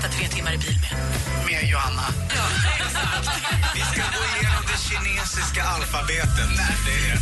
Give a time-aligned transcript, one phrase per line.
[0.00, 0.90] sitta tre timmar i bil med?
[1.46, 2.02] med Johanna.
[3.74, 6.48] Vi ska gå igenom det kinesiska alfabetet.
[6.56, 7.20] Nej, det är...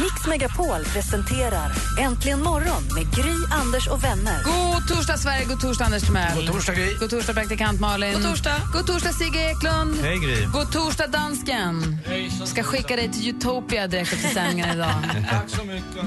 [0.00, 4.42] Mix Megapol presenterar Äntligen morgon med Gry, Anders och vänner.
[4.44, 5.44] God torsdag, Sverige.
[5.44, 6.36] God torsdag, Anders Timell.
[6.36, 6.96] God torsdag, Gry.
[7.00, 8.12] God torsdag, praktikant Malin.
[8.12, 8.56] God torsdag.
[8.72, 9.96] God torsdag, Sigge Eklund.
[10.02, 10.46] Hej Gry.
[10.52, 11.98] God torsdag, dansken.
[12.44, 14.94] Ska skicka dig till Utopia direkt efter sändningen idag.
[15.30, 16.04] Tack så mycket.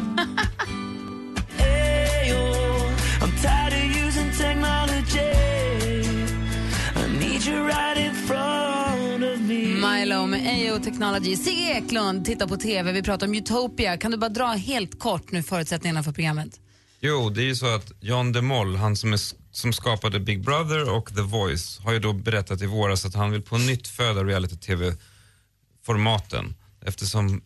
[10.05, 11.35] Milo med AO Technology.
[11.35, 12.91] Sigge Eklund tittar på TV.
[12.91, 13.97] Vi pratar om Utopia.
[13.97, 16.59] Kan du bara dra helt kort nu förutsättningarna för programmet?
[16.99, 19.19] Jo, det är ju så att John DeMol, han som, är,
[19.51, 23.31] som skapade Big Brother och The Voice, har ju då berättat i våras att han
[23.31, 26.55] vill på nytt föda reality-tv-formaten
[26.85, 27.41] eftersom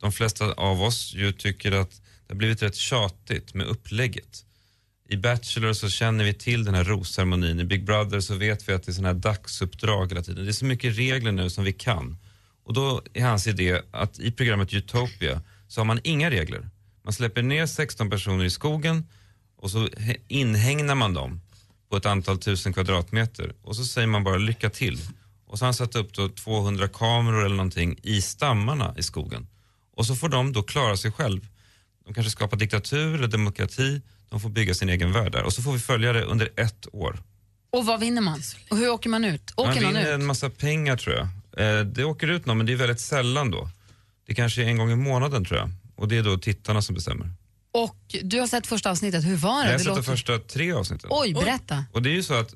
[0.00, 4.44] de flesta av oss ju tycker att det har blivit rätt tjatigt med upplägget.
[5.08, 8.72] I Bachelor så känner vi till den här rosceremonin, i Big Brother så vet vi
[8.72, 10.44] att det är såna här dagsuppdrag hela tiden.
[10.44, 12.16] Det är så mycket regler nu som vi kan.
[12.64, 16.68] Och då är hans idé att i programmet Utopia så har man inga regler.
[17.02, 19.06] Man släpper ner 16 personer i skogen
[19.56, 19.88] och så
[20.28, 21.40] inhägnar man dem
[21.90, 24.98] på ett antal tusen kvadratmeter och så säger man bara lycka till.
[25.46, 29.46] Och så har han satt upp då 200 kameror eller någonting i stammarna i skogen.
[29.96, 31.46] Och så får de då klara sig själv.
[32.04, 34.00] De kanske skapar diktatur eller demokrati,
[34.32, 35.42] de får bygga sin egen värld där.
[35.42, 37.22] Och så får vi följa det under ett år.
[37.72, 38.40] Och vad vinner man?
[38.70, 39.52] Och hur åker man ut?
[39.56, 40.06] Åker Man vinner ut?
[40.14, 41.28] en massa pengar tror jag.
[41.78, 43.70] Eh, det åker ut någon men det är väldigt sällan då.
[44.26, 45.70] Det kanske är en gång i månaden tror jag.
[45.96, 47.30] Och det är då tittarna som bestämmer.
[47.72, 49.24] Och du har sett första avsnittet.
[49.24, 49.66] Hur var det?
[49.66, 51.10] Jag har sett de låter- första tre avsnitten.
[51.12, 51.84] Oj, berätta.
[51.92, 52.54] Och det är ju så att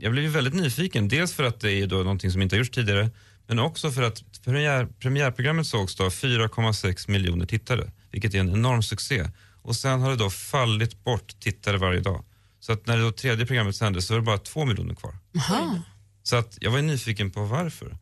[0.00, 1.08] jag blev väldigt nyfiken.
[1.08, 3.10] Dels för att det är då någonting som inte har gjorts tidigare.
[3.46, 7.90] Men också för att premiär, premiärprogrammet sågs då av 4,6 miljoner tittare.
[8.10, 9.24] Vilket är en enorm succé.
[9.66, 12.24] Och sen har det då fallit bort tittare varje dag.
[12.60, 15.18] Så att när det då tredje programmet sändes så var det bara 2 miljoner kvar.
[15.36, 15.80] Aha.
[16.22, 17.98] Så att jag var nyfiken på varför.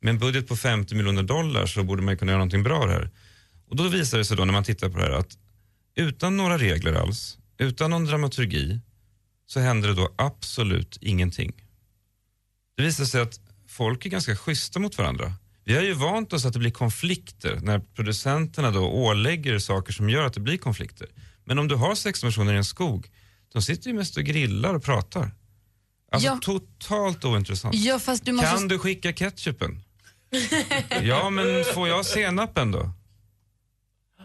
[0.00, 3.10] Med en budget på 50 miljoner dollar så borde man kunna göra någonting bra här.
[3.68, 5.38] Och då visar det sig då när man tittar på det här att
[5.94, 8.80] utan några regler alls, utan någon dramaturgi,
[9.46, 11.52] så händer det då absolut ingenting.
[12.76, 15.32] Det visar sig att folk är ganska schyssta mot varandra.
[15.64, 20.10] Vi har ju vant oss att det blir konflikter när producenterna då ålägger saker som
[20.10, 21.08] gör att det blir konflikter.
[21.44, 23.10] Men om du har sex personer i en skog,
[23.52, 25.30] de sitter ju mest och grillar och pratar.
[26.12, 26.38] Alltså Ja.
[26.42, 27.74] totalt ointressant.
[27.74, 28.50] Ja, du måste...
[28.50, 29.82] Kan du skicka ketchupen?
[31.02, 32.92] ja, men får jag senapen då?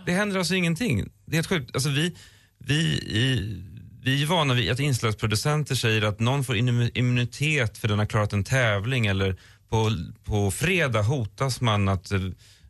[0.06, 1.10] Det händer alltså ingenting.
[1.26, 1.76] Det är helt sjukt.
[1.76, 2.16] Alltså vi,
[2.58, 3.62] vi, i,
[4.04, 8.06] vi är vana vid att inslagsproducenter säger att någon får immu- immunitet för den har
[8.06, 9.38] klarat en tävling eller
[9.70, 9.92] på,
[10.24, 12.12] på fredag hotas man att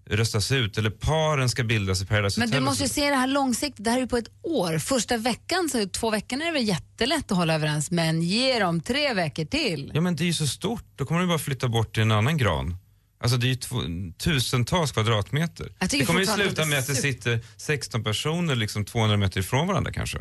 [0.09, 2.63] röstas ut eller paren ska bildas i Paradise Men du Hotel.
[2.63, 3.83] måste ju se det här långsiktigt.
[3.85, 4.77] Det här är ju på ett år.
[4.77, 7.91] Första veckan, så två veckor är det väl jättelätt att hålla överens.
[7.91, 9.91] Men ge dem tre veckor till.
[9.93, 12.11] Ja men det är ju så stort, då kommer du bara flytta bort till en
[12.11, 12.75] annan gran.
[13.21, 13.81] Alltså det är ju två,
[14.17, 15.71] tusentals kvadratmeter.
[15.89, 19.91] Det kommer ju sluta med att det sitter 16 personer liksom 200 meter ifrån varandra
[19.91, 20.17] kanske.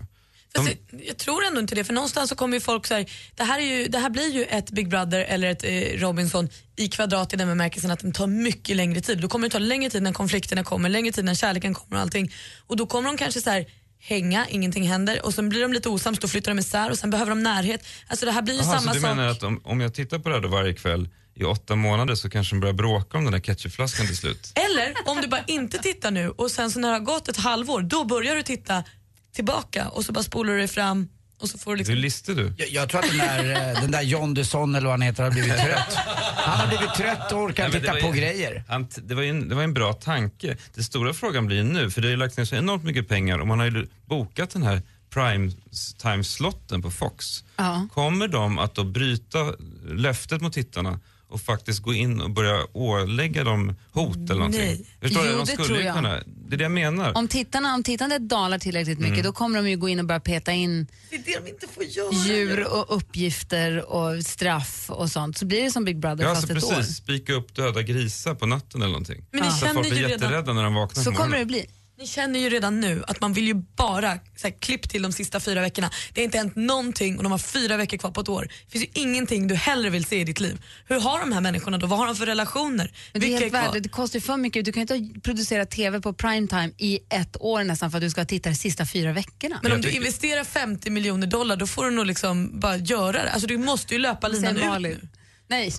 [0.57, 3.11] Fast jag, jag tror ändå inte det, för någonstans så kommer ju folk så här,
[3.37, 5.71] det här, ju, det här blir ju ett Big Brother eller ett eh,
[6.01, 9.21] Robinson i kvadrat i den bemärkelsen att den tar mycket längre tid.
[9.21, 12.03] Då kommer det ta längre tid när konflikterna kommer, längre tid när kärleken kommer och
[12.03, 12.33] allting.
[12.67, 13.67] Och då kommer de kanske så här
[14.01, 17.11] hänga, ingenting händer och sen blir de lite osams, då flyttar de isär och sen
[17.11, 17.87] behöver de närhet.
[18.07, 19.17] Alltså det här blir ju Jaha, samma så du sak.
[19.17, 22.15] menar att om, om jag tittar på det här då varje kväll i åtta månader
[22.15, 24.53] så kanske de börjar bråka om den där ketchupflaskan till slut?
[24.55, 27.37] Eller om du bara inte tittar nu och sen så när det har gått ett
[27.37, 28.85] halvår, då börjar du titta
[29.35, 31.09] tillbaka och så bara spolar du dig fram
[31.41, 31.95] och så får du liksom...
[31.95, 32.53] Hur listig du?
[32.59, 35.23] Jag, jag tror att den där, eh, den där John Dusson eller vad han heter
[35.25, 35.95] har blivit trött.
[36.37, 38.65] Han har blivit trött och orkar Nej, titta på ju- grejer.
[38.69, 40.57] Han, det, var en, det var en bra tanke.
[40.75, 43.39] Den stora frågan blir nu, för det har ju lagts ner så enormt mycket pengar
[43.39, 45.53] och man har ju bokat den här prime
[46.03, 47.45] time-slotten på Fox.
[47.57, 47.89] Ja.
[47.95, 49.53] Kommer de att då bryta
[49.89, 54.61] löftet mot tittarna och faktiskt gå in och börja ålägga dem hot eller någonting?
[54.61, 54.85] Nej.
[55.01, 55.27] Förstår du?
[55.31, 55.95] Jo, De det skulle tror jag.
[55.97, 56.21] kunna.
[56.49, 57.17] Det är det jag menar.
[57.17, 59.11] Om, tittarna, om tittandet dalar tillräckligt Mm.
[59.11, 61.51] mycket då kommer de ju gå in och börja peta in Det är det de
[61.51, 62.13] inte får göra.
[62.13, 65.39] djur och uppgifter och straff och sånt.
[65.39, 66.77] Så blir det som Big Brother Ja, fast alltså ett år.
[66.81, 66.97] precis.
[66.97, 69.25] Spika upp döda grisar på natten eller någonting.
[69.33, 71.39] Men ni så att känner folk blir ju redan- jätterädda när de vaknar Så kommer
[71.39, 71.67] det bli.
[71.99, 75.13] Ni känner ju redan nu att man vill ju bara så här, klipp till de
[75.13, 75.91] sista fyra veckorna.
[76.13, 78.49] Det har inte hänt någonting och de har fyra veckor kvar på ett år.
[78.67, 80.63] Det finns ju ingenting du hellre vill se i ditt liv.
[80.87, 81.87] Hur har de här människorna då?
[81.87, 82.93] Vad har de för relationer?
[83.13, 84.65] Men det, är helt är det kostar ju för mycket.
[84.65, 88.11] Du kan ju inte producera TV på primetime i ett år nästan för att du
[88.11, 89.61] ska titta de sista fyra veckorna.
[89.63, 93.31] Men om du investerar 50 miljoner dollar då får du nog liksom bara göra det.
[93.31, 95.09] Alltså du måste ju löpa linan ut nu.
[95.49, 95.73] Nej,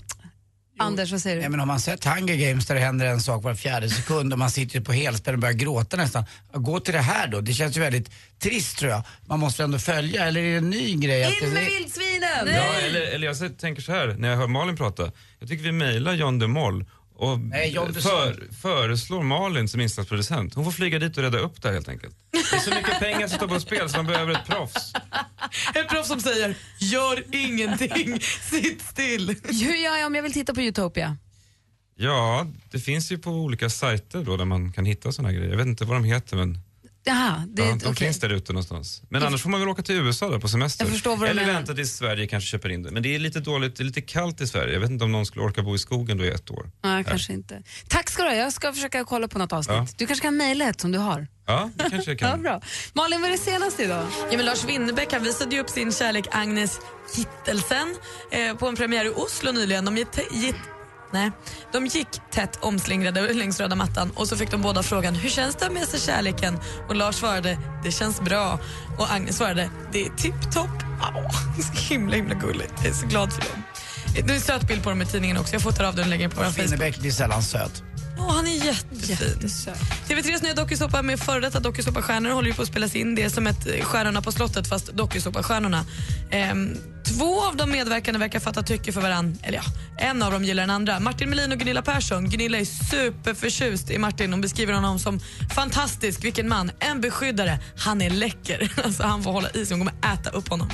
[0.80, 1.42] Anders vad säger du?
[1.42, 4.34] Nej, men har man sett Hunger Games där det händer en sak var fjärde sekund
[4.34, 6.24] och man sitter ju på helspänn och börjar gråta nästan.
[6.54, 9.02] Gå till det här då, det känns ju väldigt trist tror jag.
[9.28, 11.24] Man måste ändå följa, eller är det en ny grej?
[11.24, 12.48] att In med det, vildsvinen!
[12.56, 15.12] Ja, eller, eller jag så- tänker så här, när jag hör Malin prata.
[15.40, 16.86] Jag tycker vi mejlar John de Moll
[17.20, 20.54] och Nej, John för, föreslår Malin som insatsproducent.
[20.54, 22.16] Hon får flyga dit och rädda upp det här helt enkelt.
[22.32, 24.94] Det är så mycket pengar som står på spel så man behöver ett proffs.
[25.76, 28.20] Ett proffs som säger gör ingenting,
[28.50, 29.36] sitt still.
[29.44, 31.18] Hur gör jag om jag vill titta på Utopia?
[31.96, 35.50] Ja, det finns ju på olika sajter då där man kan hitta såna här grejer.
[35.50, 36.60] Jag vet inte vad de heter men
[37.04, 37.96] Jaha, det, ja, de okej.
[37.96, 39.02] finns där ute någonstans.
[39.10, 40.86] Men annars får man väl åka till USA där på semester.
[40.86, 41.54] Jag förstår vad du Eller menar.
[41.54, 42.92] vänta tills Sverige kanske köper in det.
[42.92, 44.74] Men det är lite dåligt, det är lite kallt i Sverige.
[44.74, 46.72] Jag vet inte om någon skulle orka bo i skogen då i ett år.
[46.84, 47.64] Nej, kanske inte.
[47.88, 48.36] Tack ska du ha.
[48.36, 49.78] Jag ska försöka kolla på något avsnitt.
[49.78, 49.88] Ja.
[49.98, 51.28] Du kanske kan mejla ett som du har.
[51.48, 52.42] Ja, det kanske jag Ja, kan.
[52.42, 52.62] bra.
[52.94, 54.08] Malin, vad är det senaste idag?
[54.32, 56.80] Ja, men Lars Winnerbäck han visade ju upp sin kärlek Agnes
[57.16, 57.96] Gittelsen
[58.32, 59.86] eh, på en premiär i Oslo nyligen.
[59.86, 60.56] De gick, gick,
[61.12, 61.32] nej,
[61.72, 65.56] de gick tätt omslingrade längs röda mattan och så fick de båda frågan hur känns
[65.56, 66.60] det med sig kärleken?
[66.88, 68.60] Och Lars svarade det känns bra
[68.98, 70.80] och Agnes svarade det är tipptopp.
[71.58, 72.74] Det är himla himla gulligt.
[72.78, 73.64] Jag är så glad för dem.
[74.14, 75.54] Det är en söt bild på dem i tidningen också.
[75.54, 76.66] Jag fotar av den och lägger på vår Facebook.
[76.66, 77.84] Winnerbäck blir sällan söt.
[78.20, 79.50] Åh, han är jättefin.
[80.08, 83.16] TV3s nya dokusåpa med före detta dokusåpastjärnor håller ju på att spelas in.
[83.16, 85.86] Det är som ett eh, Stjärnorna på slottet fast dokusåpastjärnorna.
[86.32, 89.38] Ehm, två av de medverkande verkar fatta tycke för varann.
[89.44, 89.64] Eller ja,
[89.98, 91.00] en av dem gillar den andra.
[91.00, 92.30] Martin Melin och Gunilla Persson.
[92.30, 94.32] Gunilla är superförtjust i Martin.
[94.34, 95.20] Hon beskriver honom som
[95.56, 96.72] fantastisk, vilken man.
[96.80, 97.60] En beskyddare.
[97.78, 98.72] Han är läcker.
[98.84, 99.78] Alltså, han får hålla i sig.
[99.78, 100.70] Hon kommer äta upp honom.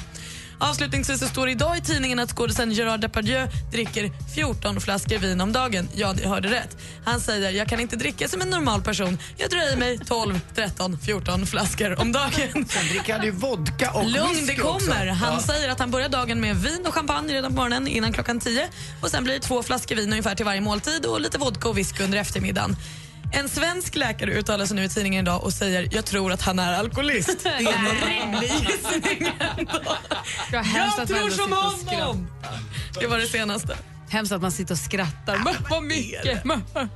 [0.59, 5.41] Avslutningsvis så står det idag i tidningen att skådisen Gerard Depardieu dricker 14 flaskor vin
[5.41, 5.89] om dagen.
[5.95, 6.77] Ja, ni hörde rätt.
[7.05, 9.17] Han säger jag kan inte dricka som en normal person.
[9.37, 12.31] Jag drar i mig 12, 13, 14 flaskor om dagen.
[12.69, 15.05] Sen dricker han ju vodka och Lugn, det kommer.
[15.07, 15.39] Han Ja.
[15.39, 18.67] säger att han börjar dagen med vin och champagne redan på morgonen innan klockan 10.
[19.01, 21.77] Och Sen blir det två flaskor vin ungefär till varje måltid och lite vodka och
[21.77, 22.75] whisky under eftermiddagen.
[23.31, 26.59] En svensk läkare uttalar sig nu i tidningen idag och säger jag tror att han
[26.59, 27.39] är alkoholist.
[27.43, 29.97] Det är en rimlig gissning ändå.
[30.51, 32.27] Jag tror som honom!
[32.99, 33.77] Det var det senaste.
[34.09, 35.37] Hemskt att man sitter och skrattar.
[35.43, 36.23] Men vad mycket!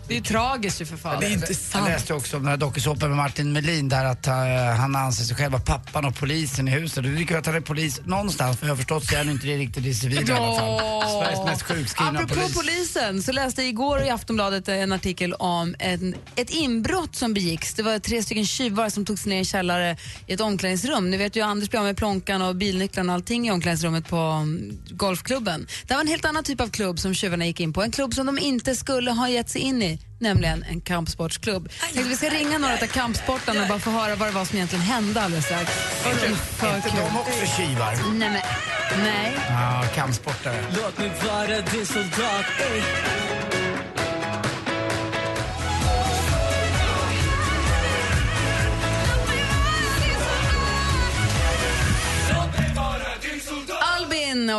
[0.07, 1.19] Det är ju tragiskt ju för fan.
[1.19, 1.88] Det är inte Jag sant.
[1.88, 4.33] läste också om den här dokusåpan med Martin Melin där att eh,
[4.77, 7.03] han anser sig själv vara pappan och polisen i huset.
[7.03, 9.29] Det tycker jag att han är polis någonstans, för jag har förstått så är han
[9.29, 10.79] inte det riktigt i civil i alla fall.
[11.09, 12.53] Sveriges mest sjukskrivna Apropå polis.
[12.57, 17.73] polisen så läste jag igår i Aftonbladet en artikel om en, ett inbrott som begicks.
[17.73, 19.97] Det var tre stycken tjuvar som tog sig ner i en källare
[20.27, 21.11] i ett omklädningsrum.
[21.11, 24.79] Ni vet ju Anders blev med plånkan och bilnycklarna och allting i omklädningsrummet på mm,
[24.89, 25.67] golfklubben.
[25.88, 27.84] Det var en helt annan typ av klubb som tjuvarna gick in på.
[27.84, 31.69] En klubb som de inte skulle ha gett sig in i, nämligen en kampsportsklubb.
[31.80, 34.56] Tänkte vi ska ringa några av kampsportarna och bara få höra vad det var som
[34.56, 35.72] egentligen hände alldeles strax.
[36.06, 37.94] Är inte de också tjuvar?
[38.13, 39.38] Nej, men, nej.
[39.50, 40.66] Ja, kampsportare.
[40.75, 43.29] Låt mig vara din soldat, ey.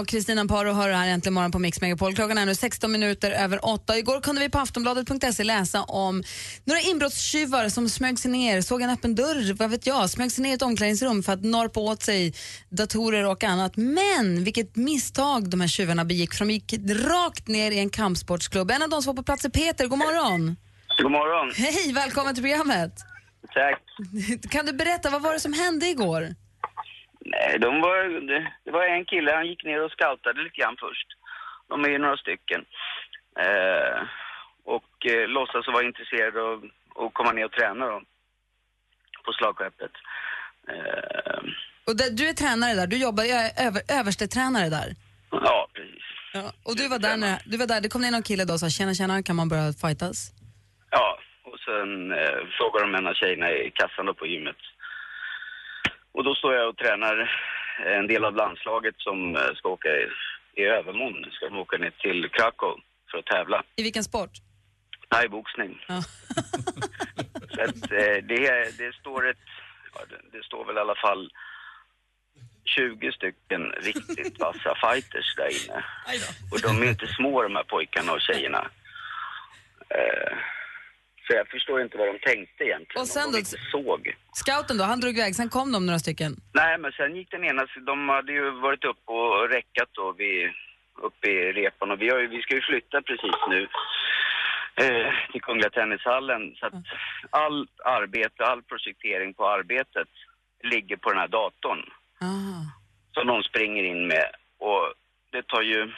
[0.00, 2.14] Och Kristina Paro hör här äntligen morgon på Mix Megapol.
[2.14, 3.98] Klockan är nu 16 minuter över 8.
[3.98, 6.22] Igår kunde vi på aftonbladet.se läsa om
[6.64, 10.42] några inbrottstjuvar som smög sig ner, såg en öppen dörr, vad vet jag, smög sig
[10.42, 12.34] ner i ett omklädningsrum för att norpa åt sig
[12.68, 13.76] datorer och annat.
[13.76, 18.70] Men vilket misstag de här tjuvarna begick för de gick rakt ner i en kampsportsklubb.
[18.70, 20.56] En av de som var på plats är Peter, god morgon.
[21.02, 21.52] God morgon.
[21.56, 22.92] Hej, välkommen till programmet.
[23.54, 23.82] Tack.
[24.50, 26.34] Kan du berätta, vad var det som hände igår?
[27.34, 27.96] Nej, de var,
[28.64, 31.08] det, var en kille, han gick ner och scoutade lite grann först.
[31.68, 32.64] De är ju några stycken.
[33.44, 33.98] Eh,
[34.64, 36.58] och eh, låtsas vara intresserade av
[37.00, 38.02] att komma ner och träna då.
[39.24, 39.92] På slagskeppet.
[40.72, 41.40] Eh,
[41.86, 44.88] Och där, du är tränare där, du jobbar, jag är över, överstetränare där.
[45.30, 46.04] ja, precis.
[46.32, 48.52] Ja, och du var där när, du var där, det kom ner någon kille då
[48.54, 50.18] och sa tjena tjena, kan man börja fightas?
[50.90, 54.56] Ja, och sen eh, frågar de en av tjejerna i kassan då på gymmet.
[56.12, 57.30] Och då står jag och tränar
[57.86, 60.08] en del av landslaget som eh, ska åka i,
[60.54, 61.30] i övermorgon.
[61.30, 63.62] Ska de åka ner till Krakow för att tävla.
[63.76, 64.30] I vilken sport?
[65.08, 65.84] Thaiboxning.
[65.88, 66.02] Ja.
[67.54, 69.46] Så att, eh, det, det står ett,
[70.08, 71.30] det, det står väl i alla fall
[72.64, 75.84] 20 stycken riktigt vassa fighters där inne.
[76.52, 78.70] Och de är inte små de här pojkarna och tjejerna.
[81.30, 83.00] Så jag förstår inte vad de tänkte egentligen.
[83.02, 83.38] Och sen då?
[83.38, 84.14] inte såg.
[84.32, 86.32] Scouten då, han drog iväg, sen kom de några stycken.
[86.52, 90.50] Nej, men sen gick den ena, de hade ju varit uppe och räckat då vid,
[91.02, 93.68] uppe i repan och vi, har vi ska ju flytta precis nu
[94.84, 96.54] eh, till Kungliga Tennishallen.
[96.58, 96.74] Så att
[97.30, 100.08] all arbete, all projektering på arbetet
[100.62, 101.82] ligger på den här datorn
[102.22, 102.62] Ah.
[103.14, 104.28] som de springer in med.
[104.58, 104.92] Och
[105.32, 105.92] det tar ju,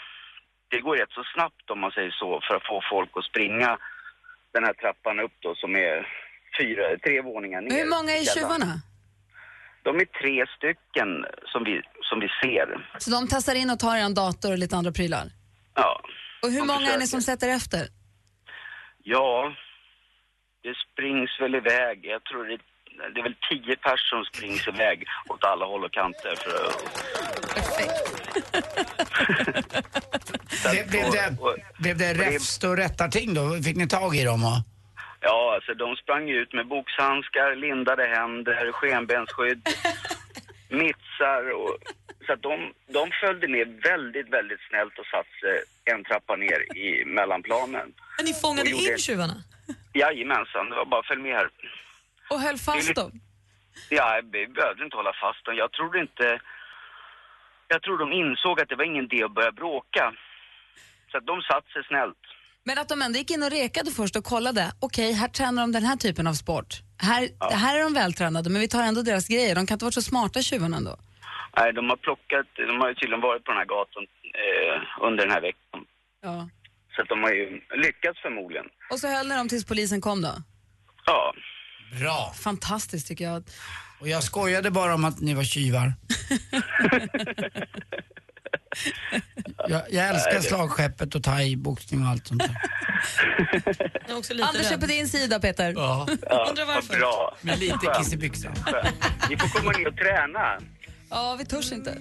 [0.68, 3.78] det går rätt så snabbt om man säger så för att få folk att springa
[4.52, 6.06] den här trappan upp då som är
[6.58, 7.70] fyra, tre våningar ner.
[7.70, 8.72] Hur många är tjuvarna?
[9.82, 11.08] De är tre stycken
[11.52, 12.88] som vi, som vi ser.
[12.98, 15.26] Så de tassar in och tar en dator och lite andra prylar?
[15.74, 16.00] Ja.
[16.42, 17.06] Och hur många är ni försöker.
[17.06, 17.82] som sätter efter?
[19.02, 19.52] Ja,
[20.62, 22.00] det springs väl iväg.
[22.02, 22.58] Jag tror det,
[23.14, 26.34] det är väl tio personer som springs iväg åt alla håll och kanter.
[26.36, 26.58] För,
[27.54, 28.21] Blev,
[30.90, 31.36] blev, det,
[31.78, 33.62] blev det räfst och rättarting då?
[33.64, 34.44] Fick ni tag i dem?
[34.44, 34.58] Och...
[35.20, 39.68] ja, alltså de sprang ut med boxhandskar, lindade händer, skenbensskydd,
[40.80, 41.76] mittsar och...
[42.26, 45.56] Så att de, de följde med väldigt, väldigt snällt och satte sig
[45.94, 47.86] en trappa ner i mellanplanen.
[48.16, 49.36] Men ni fångade Och gjorde- in tjuvarna?
[49.94, 51.48] Jajamensan, det var bara följ med här.
[52.30, 53.12] Och höll fast dem?
[53.88, 55.54] Ja, vi behövde inte hålla fast dem.
[55.56, 56.40] Jag trodde inte...
[57.74, 60.04] Jag tror de insåg att det var ingen idé att börja bråka.
[61.10, 62.22] Så att de satt sig snällt.
[62.64, 65.72] Men att de ändå gick in och rekade först och kollade, okej, här tränar de
[65.72, 66.70] den här typen av sport.
[66.98, 67.22] Här,
[67.64, 69.54] här är de vältränade, men vi tar ändå deras grejer.
[69.54, 70.96] De kan inte vara så smarta tjuvarna ändå.
[71.56, 72.46] Nej, de har plockat...
[72.56, 74.02] De har ju tydligen varit på den här gatan
[74.42, 75.80] eh, under den här veckan.
[76.22, 76.48] Ja.
[76.96, 78.66] Så att de har ju lyckats förmodligen.
[78.90, 80.34] Och så höll ni dem tills polisen kom då?
[81.06, 81.34] Ja.
[82.00, 82.32] Bra.
[82.44, 83.42] Fantastiskt tycker jag.
[84.02, 85.92] Och jag skojade bara om att ni var tjuvar.
[89.68, 92.56] jag, jag älskar slagskeppet och thai-boxning och allt sånt där.
[94.06, 94.80] Jag är också lite Anders är rädd.
[94.80, 95.72] på din sida Peter.
[95.76, 96.06] Ja.
[96.48, 96.88] Undrar varför.
[96.88, 97.36] Vad bra.
[97.40, 98.52] Med lite kiss i byxan.
[99.30, 100.58] Ni får komma ner och träna.
[101.10, 101.92] Ja, vi törs inte.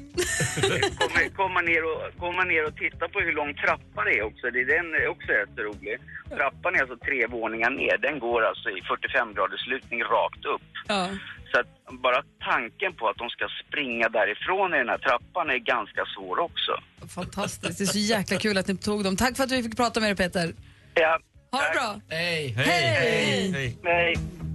[1.00, 4.46] Komma, komma, ner och, komma ner och titta på hur lång trappa det är också.
[4.56, 5.98] Det, den är också rätt så rolig.
[6.38, 7.98] Trappan är alltså tre våningar ner.
[7.98, 10.68] Den går alltså i 45 graders lutning rakt upp.
[10.88, 11.10] Ja.
[11.52, 15.58] Så att bara tanken på att de ska springa därifrån i den här trappan är
[15.58, 16.72] ganska svår också.
[17.16, 17.78] Fantastiskt.
[17.78, 19.16] Det är så jäkla kul att ni tog dem.
[19.16, 20.54] Tack för att vi fick prata med er Peter.
[20.94, 21.20] Ja.
[21.52, 22.02] Ha det bra.
[22.10, 22.48] Hej.
[22.48, 23.52] Hej.
[23.52, 23.78] Hej.
[23.84, 24.16] Nej.
[24.42, 24.51] Du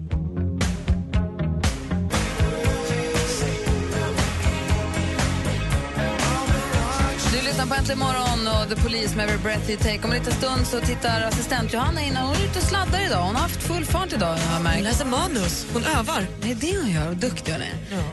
[7.47, 10.01] lyssnar på Äntligen morgon och The Police med Every Breath You Take.
[10.05, 12.17] Om en liten stund så tittar assistent Johanna in.
[12.17, 13.23] Hon är ute och sladdar idag.
[13.23, 14.27] Hon har haft full fart idag.
[14.37, 14.77] har Jag märkt.
[14.77, 16.27] Hon läser manus, hon övar.
[16.43, 17.09] Det är det hon gör.
[17.09, 17.63] Och duktig hon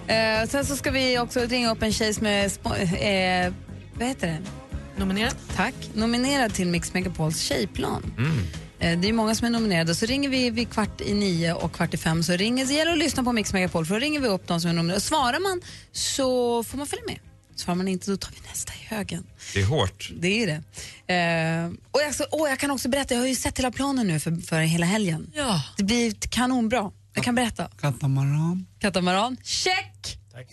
[0.07, 0.41] är.
[0.41, 3.53] Eh, sen så ska vi också ringa upp en tjej som är eh,
[3.99, 4.37] vad heter det?
[4.97, 5.35] Nominerad.
[5.55, 5.73] Tack.
[5.93, 8.13] Nominerad till Mix Megapols tjejplan.
[8.17, 8.37] Mm.
[8.79, 9.95] Eh, Det är många som är nominerade.
[9.95, 12.23] Så ringer vi vid kvart i nio och kvart i fem.
[12.23, 14.61] Så ringer, det gäller att lyssna på Mix Megapol för då ringer vi upp de
[14.61, 15.01] som är nominerade.
[15.01, 15.61] Svarar man
[15.91, 17.19] så får man följa med.
[17.55, 19.23] Svarar man inte då tar vi nästa i högen.
[19.53, 20.11] Det är hårt.
[20.19, 20.63] Det är det.
[21.13, 24.07] Eh, och jag, så, åh, jag kan också berätta, jag har ju sett hela planen
[24.07, 25.31] nu för, för hela helgen.
[25.35, 25.61] Ja.
[25.77, 26.91] Det blir kanonbra.
[27.13, 27.67] Jag kan berätta.
[27.81, 28.65] Katamaran.
[28.79, 30.17] Katamaran, check!
[30.33, 30.47] Hej,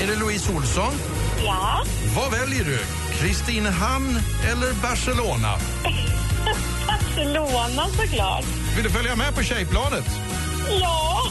[0.00, 0.92] Är det Louise Olsson?
[1.44, 1.84] Ja.
[2.16, 2.78] Vad väljer du?
[3.18, 4.18] Kristinehamn
[4.50, 5.52] eller Barcelona?
[6.86, 8.44] Barcelona såklart.
[8.76, 10.04] Vill du följa med på tjejplanet?
[10.80, 11.22] Ja.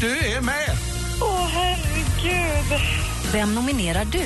[0.00, 0.76] Du är med!
[1.20, 2.80] Åh, herregud.
[3.32, 4.24] Vem nominerar du?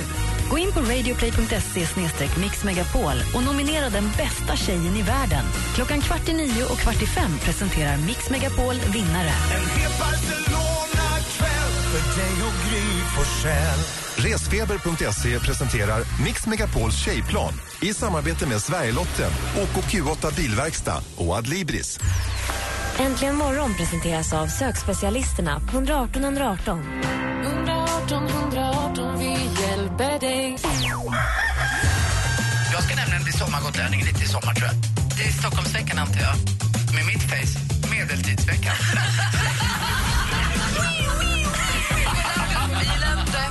[0.50, 1.87] Gå in på radioplay.se
[2.41, 5.45] mixmegapol och nominera den bästa tjejen i världen.
[5.75, 9.33] Klockan kvart i nio och kvart i fem presenterar Mix Megapol vinnare.
[12.16, 12.82] Dig och Gry
[13.16, 13.78] Forssell.
[14.16, 22.00] Resfeber.se presenterar Mix Megapols tjejplan i samarbete med Sverigelotten, OKQ8 Bilverkstad och Adlibris.
[22.99, 26.82] Äntligen morgon presenteras av sökspecialisterna på 118 118.
[27.44, 29.30] 118 118, vi
[29.62, 30.56] hjälper dig.
[32.73, 34.76] Jag ska nämligen bli sommargotlänning lite i sommar tror jag.
[35.16, 36.37] Det är Stockholmsveckan antar jag.
[36.94, 37.58] Med mitt face,
[37.90, 38.75] medeltidsveckan.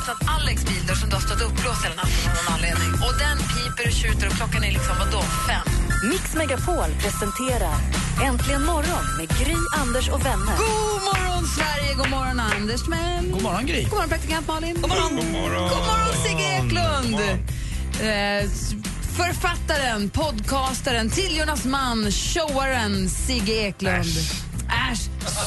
[0.05, 2.91] Öppnat Alex bil som du har stått uppblåst hela natten av någon anledning.
[3.05, 5.65] Och den piper och tjuter och klockan är liksom, vadå, fem?
[6.09, 7.75] Mix Megapol presenterar
[8.23, 10.57] Äntligen morgon med Gry, Anders och vänner.
[10.57, 11.93] God morgon, Sverige!
[11.93, 13.31] God morgon, Anders Timell.
[13.31, 13.83] God morgon, Gry.
[13.83, 14.75] God morgon, praktikant Malin.
[14.81, 15.15] God morgon.
[15.15, 15.69] God morgon.
[15.69, 17.19] God morgon, Sigge Eklund.
[18.01, 18.49] Eh,
[19.17, 23.95] Författaren, podcastaren, Tiljornas man, showaren Sigge Eklund.
[23.95, 24.54] Äsch.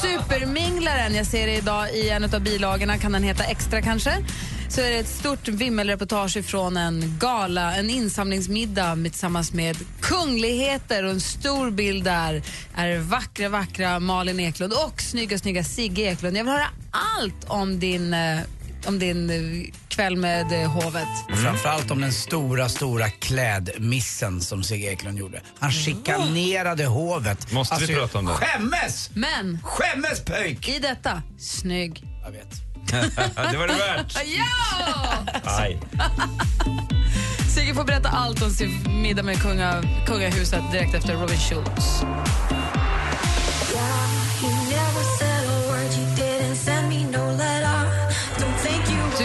[0.03, 4.25] Superminglaren, jag ser det idag i en av bilagorna, kan den heta Extra kanske?
[4.69, 11.11] Så är det ett stort vimmelreportage från en gala, en insamlingsmiddag tillsammans med kungligheter och
[11.11, 12.43] en stor bild där
[12.75, 16.37] är vackra, vackra Malin Eklund och snygga, snygga Sigge Eklund.
[16.37, 18.41] Jag vill höra allt om din, eh,
[18.87, 21.09] om din eh, kväll med eh, hovet.
[21.33, 25.41] Och Framförallt om den stora, stora klädmissen som Sigge Eklund gjorde.
[25.59, 27.53] Han chikanerade hovet.
[27.53, 28.33] Måste vi prata om det?
[28.33, 29.11] Skämmes!
[29.15, 30.69] Men Skämmes pöjk!
[30.69, 32.05] i detta, snygg.
[32.25, 32.51] Jag vet.
[33.53, 34.17] det var det värt.
[34.27, 35.25] Ja!
[35.45, 35.81] Aj.
[37.55, 42.03] Sigge får berätta allt om sin middag med kunga, kungahuset direkt efter Robin Schultz.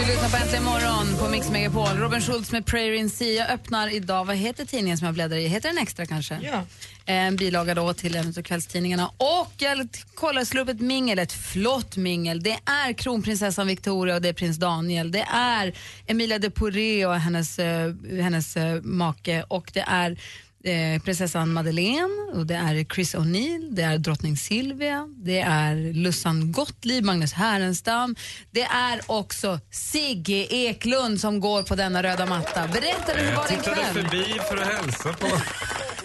[0.04, 1.88] Du lyssnar på Äntligen morgon på Mix Megapol.
[1.88, 3.28] Robin Schultz med Prayer in Sea.
[3.28, 5.46] Jag öppnar idag, vad heter tidningen som jag bläddrar i?
[5.46, 6.38] Heter den Extra kanske?
[6.42, 6.62] Ja.
[7.06, 9.10] En bilaga då till en av kvällstidningarna.
[9.16, 12.42] Och jag kollar, slår upp ett mingel, ett flott mingel.
[12.42, 15.12] Det är kronprinsessan Victoria och det är prins Daniel.
[15.12, 15.74] Det är
[16.06, 20.18] Emilia de Poré och hennes, eh, hennes eh, make och det är
[20.64, 26.52] eh, prinsessan Madeleine och det är Chris O'Neill, det är drottning Silvia, det är Lussan
[26.52, 28.16] Gottlieb, Magnus Härenstam.
[28.50, 32.66] Det är också Sigge Eklund som går på denna röda matta.
[32.68, 34.04] Berätta hur var Jag det tittade ikväll?
[34.08, 35.28] förbi för att hälsa på,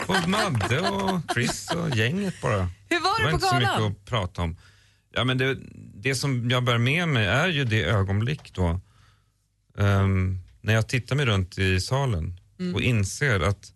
[0.05, 2.69] på Madde och Chris och gänget bara.
[2.89, 3.91] Hur var det var på inte så mycket galan?
[3.91, 4.57] att prata om.
[5.13, 5.57] Ja, men det,
[5.95, 8.79] det som jag bär med mig är ju det ögonblick då
[9.79, 12.75] ehm, när jag tittar mig runt i salen Mm.
[12.75, 13.73] och inser att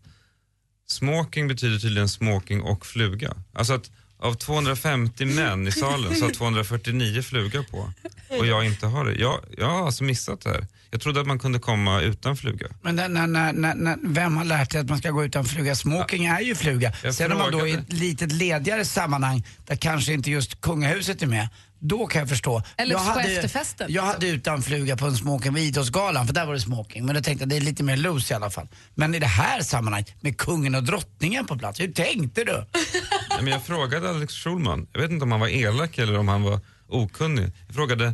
[0.93, 3.33] smoking betyder tydligen smoking och fluga.
[3.53, 7.93] Alltså att av 250 män i salen så har 249 fluga på
[8.39, 9.15] och jag inte har det.
[9.15, 10.67] Jag, jag har alltså missat det här.
[10.91, 12.67] Jag trodde att man kunde komma utan fluga.
[12.81, 15.75] Men när, när, när, när, vem har lärt dig att man ska gå utan fluga?
[15.75, 16.93] Smoking är ju fluga.
[17.03, 21.21] Jag Sen om man då i ett litet ledigare sammanhang där kanske inte just kungahuset
[21.21, 21.49] är med,
[21.83, 22.61] då kan jag förstå.
[22.77, 23.93] Eller jag på efterfesten.
[23.93, 27.05] Jag hade utan fluga på en smoking vid Idrottsgalan, för där var det smoking.
[27.05, 28.67] Men då tänkte jag det är lite mer loose i alla fall.
[28.95, 32.65] Men i det här sammanhanget, med kungen och drottningen på plats, hur tänkte du?
[33.29, 36.27] Ja, men jag frågade Alex Schulman, jag vet inte om han var elak eller om
[36.27, 37.51] han var okunnig.
[37.67, 38.13] Jag frågade,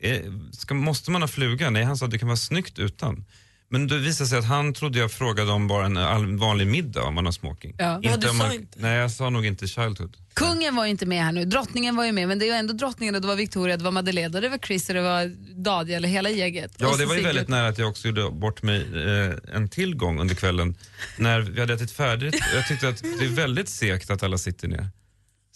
[0.00, 1.70] eh, ska, måste man ha fluga?
[1.70, 3.24] Nej, han sa att det kan vara snyggt utan.
[3.72, 7.14] Men det visade sig att han trodde jag frågade om bara en vanlig middag om
[7.14, 7.74] man har smoking.
[7.78, 8.00] Ja.
[8.02, 8.78] Ja, du sa man, inte.
[8.80, 10.16] Nej, jag sa nog inte childhood.
[10.34, 12.52] Kungen var ju inte med här nu, drottningen var ju med, men det är ju
[12.52, 15.02] ändå drottningen och det var Victoria, det var Madeleine och det var Chris och det
[15.02, 15.26] var
[15.62, 16.72] Daniel, hela gänget.
[16.76, 20.20] Ja, det var ju väldigt nära att jag också gjorde bort mig eh, en tillgång
[20.20, 20.74] under kvällen
[21.16, 22.36] när vi hade ätit färdigt.
[22.54, 24.88] Jag tyckte att det är väldigt segt att alla sitter ner.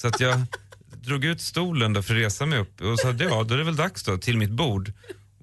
[0.01, 0.41] Så att jag
[1.05, 3.65] drog ut stolen då för att resa mig upp och sa ja, då är det
[3.65, 4.93] väl dags då till mitt bord.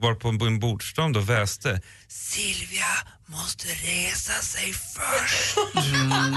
[0.02, 1.82] Var på en bordsstånd och väste.
[2.08, 2.86] Silvia
[3.26, 5.58] måste resa sig först.
[5.88, 6.32] Mm,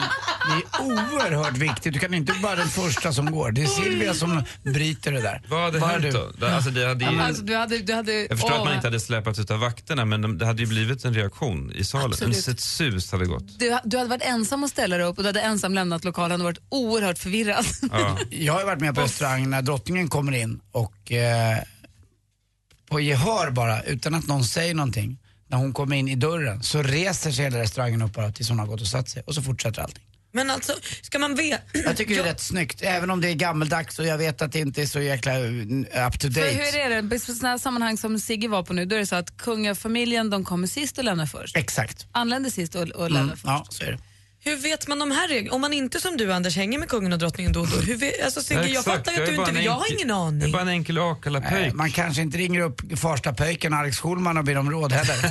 [0.47, 1.93] det är oerhört viktigt.
[1.95, 3.51] Du kan inte vara den första som går.
[3.53, 5.43] Det är Silvia som bryter det där.
[5.49, 6.11] Vad hade Var hänt du?
[6.11, 6.31] då?
[6.39, 8.75] Det- Alltså, det hade ju, Alltså, du hade, du hade, jag förstår åh, att man
[8.75, 12.07] inte hade släpats utav vakterna men de, det hade ju blivit en reaktion i salen.
[12.07, 12.49] Absolut.
[12.49, 13.59] En, ett sus hade gått.
[13.59, 16.41] du, du hade varit ensam att ställa dig upp och du hade ensam lämnat lokalen
[16.41, 17.65] och varit oerhört förvirrad.
[17.93, 18.19] Ja.
[18.31, 21.59] Jag har varit med på restaurang när drottningen kommer in och eh,
[22.95, 26.83] på gehör bara, utan att någon säger någonting, när hon kommer in i dörren så
[26.83, 29.43] reser sig hela restaurangen upp bara tills hon har gått och satt sig och så
[29.43, 30.05] fortsätter allting.
[30.33, 31.63] Men alltså, ska man veta...
[31.73, 34.53] Jag tycker det är rätt snyggt, även om det är gammeldags och jag vet att
[34.53, 35.61] det inte är så jäkla uh,
[36.07, 36.49] up to För date.
[36.49, 39.07] hur är det, i sådana här sammanhang som Sigge var på nu, då är det
[39.07, 41.57] så att kungafamiljen de kommer sist och lämnar först.
[41.57, 42.07] Exakt.
[42.13, 43.45] Anländer sist och, och lämnar Mm, först.
[43.47, 43.99] ja, så är det.
[44.45, 45.55] Hur vet man de här reglerna?
[45.55, 47.77] Om man inte som du Anders hänger med kungen och drottningen då och då.
[47.77, 50.15] Hur vet, alltså, Sigge, jag fattar ju att du inte en Jag har ingen Det
[50.15, 50.53] är aning.
[50.53, 51.67] bara en enkel Akalla-pöjk.
[51.67, 55.17] Eh, Man kanske inte ringer upp Farstapöjken Alex Schulman och ber om råd heller.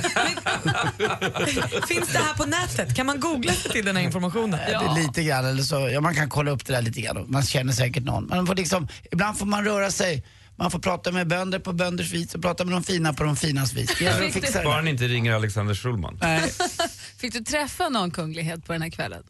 [1.86, 2.96] Finns det här på nätet?
[2.96, 4.50] Kan man googla sig till den här informationen?
[4.66, 7.24] Det är lite grann, eller så, ja, man kan kolla upp det där lite grann.
[7.28, 8.26] Man känner säkert någon.
[8.28, 10.24] Man får liksom, ibland får man röra sig.
[10.56, 13.36] Man får prata med bönder på bönders vis och prata med de fina på de
[13.36, 13.94] finas vis.
[13.98, 16.18] Det gäller att fixa Bara inte ringer Alexander Schulman.
[16.22, 16.52] Nej.
[17.18, 19.22] Fick du träffa någon kunglighet på den här kvällen?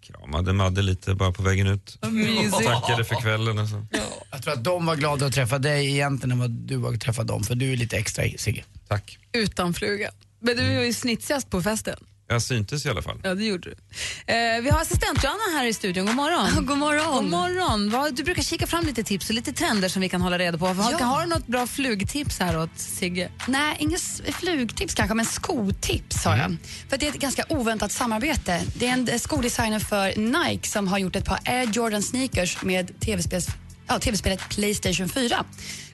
[0.00, 1.98] Kramade Madde lite bara på vägen ut.
[2.10, 2.64] Mysigt.
[2.64, 3.86] Tackade för kvällen och så.
[4.30, 7.00] Jag tror att de var glada att träffa dig egentligen än vad du var att
[7.00, 7.44] träffa dem.
[7.44, 8.64] För du är lite extra Sigge.
[8.88, 9.18] Tack.
[9.32, 10.10] Utan fluga.
[10.40, 11.96] Men du var ju snitsigast på festen.
[12.32, 13.20] Jag syntes i alla fall.
[13.22, 13.76] Ja, det gjorde du.
[14.34, 16.06] Eh, vi har assistent Joanna här i studion.
[16.06, 16.66] God morgon.
[16.66, 17.14] God morgon.
[17.14, 17.90] God morgon.
[17.90, 20.58] Vad, du brukar kika fram lite tips och lite trender som vi kan hålla reda
[20.58, 20.66] på.
[20.66, 21.04] Har, Ja.
[21.06, 23.30] har du något bra flugtips här åt Sigge?
[23.48, 24.00] Nej, inget
[24.40, 26.56] flugtips kanske, men skotips har jag.
[26.90, 28.60] För det är ett ganska oväntat samarbete.
[28.74, 30.16] Det är en eh, skodesigner för
[30.48, 33.46] Nike som har gjort ett par Air Jordan sneakers med tv-spels
[33.92, 35.44] ja, tv-spelet Playstation 4.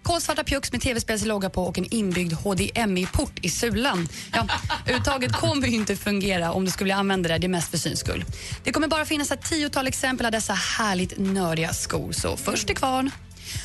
[0.02, 4.08] Kolsvarta pjux med tv-spelets logga på och en inbyggd HDMI-port i sulan.
[4.32, 4.48] Ja,
[4.96, 8.00] uttaget kommer ju inte fungera om du skulle använda det, det är mest för syns
[8.00, 8.24] skull.
[8.64, 12.76] Det kommer bara finnas ett tiotal exempel av dessa härligt nördiga skor, så först till
[12.76, 13.10] kvarn.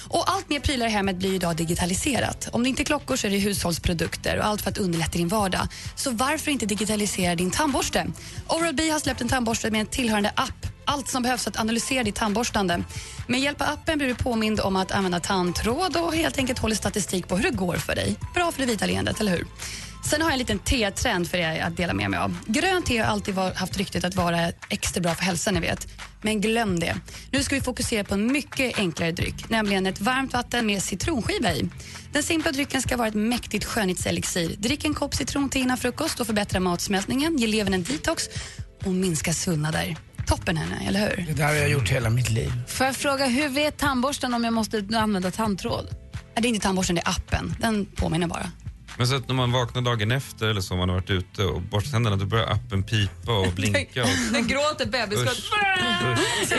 [0.07, 2.49] Och allt mer prylar i hemmet blir idag digitaliserat.
[2.51, 5.27] Om det inte är klockor så är det hushållsprodukter och allt för att underlätta din
[5.27, 5.67] vardag.
[5.95, 8.07] Så varför inte digitalisera din tandborste?
[8.47, 10.67] Oral-B har släppt en tandborste med en tillhörande app.
[10.85, 12.83] Allt som behövs för att analysera ditt tandborstande.
[13.27, 16.75] Med hjälp av appen blir du påmind om att använda tandtråd och helt enkelt håller
[16.75, 18.15] statistik på hur det går för dig.
[18.33, 19.47] Bra för det vita leendet, eller hur?
[20.05, 22.37] Sen har jag en liten te-trend för er att dela med mig av.
[22.45, 25.87] Grönt te har alltid var, haft ryktet att vara extra bra för hälsan, ni vet.
[26.23, 26.95] Men glöm det.
[27.31, 31.53] Nu ska vi fokusera på en mycket enklare dryck, nämligen ett varmt vatten med citronskiva
[31.53, 31.69] i.
[32.11, 34.55] Den simpla drycken ska vara ett mäktigt skönhetselixir.
[34.57, 38.23] Drick en kopp citronte innan frukost och förbättra matsmältningen, ge levern en detox
[38.85, 39.97] och minska svullnader.
[40.27, 41.25] Toppen henne, eller hur?
[41.27, 42.51] Det där har jag gjort hela mitt liv.
[42.67, 45.87] Får jag fråga, hur vet tandborsten om jag måste använda tandtråd?
[46.35, 47.55] Det är inte tandborsten, det är appen.
[47.59, 48.51] Den påminner bara.
[48.97, 51.61] Men så att när man vaknar dagen efter eller så, man har varit ute och
[51.61, 54.03] borstat tänderna, då börjar appen pipa och blinka.
[54.03, 54.09] Och...
[54.33, 55.37] Den gråter bebisgråt.
[55.37, 55.53] Usch,
[56.13, 56.49] usch.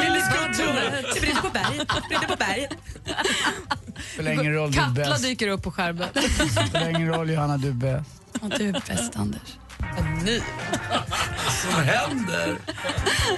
[1.21, 2.71] Brinner på berget, brinner på berget.
[4.15, 5.23] Spelar ingen roll, du är Katla bäst.
[5.23, 6.09] dyker upp på skärmen.
[6.69, 8.11] Spelar ingen roll Johanna, du är bäst.
[8.41, 9.59] Och du är bäst, Anders.
[10.25, 10.41] Ny.
[11.73, 12.59] Vad händer?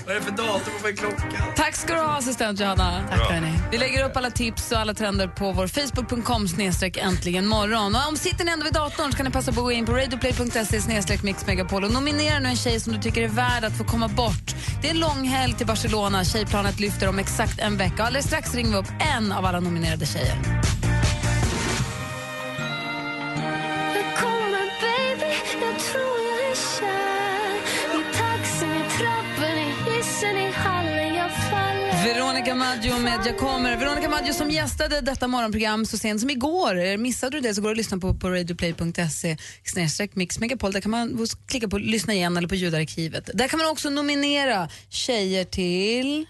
[0.06, 1.54] Vad är det för datum och vad är klockan?
[1.56, 3.02] Tack ska du ha, assistent Johanna.
[3.10, 3.52] Tack, hörni.
[3.70, 7.94] Vi lägger upp alla tips och alla trender på vår facebook.com snedstreck äntligen morgon.
[7.94, 9.86] Och om sitter ni ändå vid datorn så kan ni passa på att gå in
[9.86, 13.78] på radioplay.se snedstreck mixmegapol och nominera nu en tjej som du tycker är värd att
[13.78, 14.54] få komma bort.
[14.82, 16.24] Det är en lång helg till Barcelona.
[16.24, 18.02] Tjejplanet lyfter om exakt en vecka.
[18.04, 20.36] Alldeles strax ringer vi upp en av alla nominerade tjejer.
[32.46, 33.76] Veronica Maggio med Jag kommer.
[33.76, 36.96] Veronica Maggio som gästade detta morgonprogram så sent som igår.
[36.96, 39.36] Missade du det så går det att lyssna på på radioplay.se
[40.12, 40.72] mixmegapol.
[40.72, 43.30] Där kan man klicka på lyssna igen eller på ljudarkivet.
[43.34, 46.26] Där kan man också nominera tjejer till...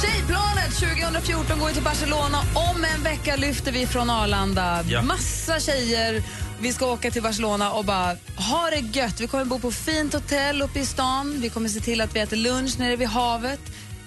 [0.00, 2.38] Tjejplanet 2014 går till Barcelona.
[2.54, 4.84] Om en vecka lyfter vi från Arlanda.
[4.88, 5.02] Ja.
[5.02, 6.22] Massa tjejer.
[6.60, 9.20] Vi ska åka till Barcelona och bara ha det gött.
[9.20, 11.36] Vi kommer bo på fint hotell uppe i stan.
[11.40, 13.60] Vi kommer se till att vi äter lunch nere vid havet.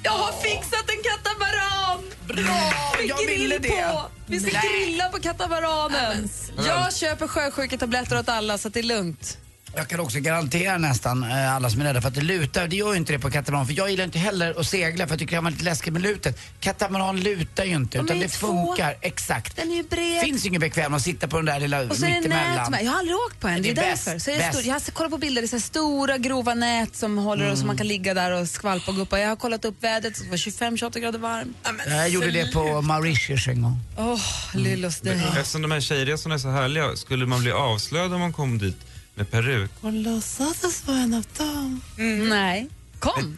[0.03, 2.03] Jag har fixat en katamaran!
[2.27, 2.71] Bra!
[2.97, 3.69] Med Jag grill ville det.
[3.69, 4.01] på!
[4.25, 6.29] Vi ska grilla på katamaranen.
[6.67, 9.37] Jag köper sjösjuketabletter åt alla så det är lugnt.
[9.75, 12.67] Jag kan också garantera nästan eh, alla som är rädda för att det lutar.
[12.67, 15.13] Det gör ju inte det på katamaran för jag gillar inte heller att segla för
[15.13, 16.39] jag tycker det var lite läskigt med lutet.
[16.59, 18.47] Katamaran lutar ju inte De utan är det två.
[18.47, 18.95] funkar.
[19.01, 19.55] Exakt.
[19.55, 20.21] Den är ju bred.
[20.21, 22.23] finns ju inget bekvämt att sitta på den där lilla Och så är det nät
[22.23, 22.71] mittemellan.
[22.71, 22.83] med.
[22.83, 24.19] Jag har aldrig åkt på en, det är, Det är bäst, därför.
[24.19, 24.53] Så är det bäst.
[24.59, 27.51] stor, jag har kollat på bilder, det är så här stora grova nät som håller
[27.51, 29.19] och så man kan ligga där och skvalpa och guppa.
[29.19, 31.57] Jag har kollat upp vädret, så det var 25-28 grader varmt.
[31.87, 33.79] Jag gjorde det på Mauritius en gång.
[33.97, 34.21] Åh, oh,
[34.53, 35.21] lillos dig.
[35.37, 38.75] Eftersom de här tjejresorna är så härliga, skulle man bli avslöjad om man kom dit
[39.19, 39.71] med peruk?
[39.81, 41.81] Och låtsades vara en av dem.
[42.29, 42.69] Nej.
[42.99, 43.37] Kom!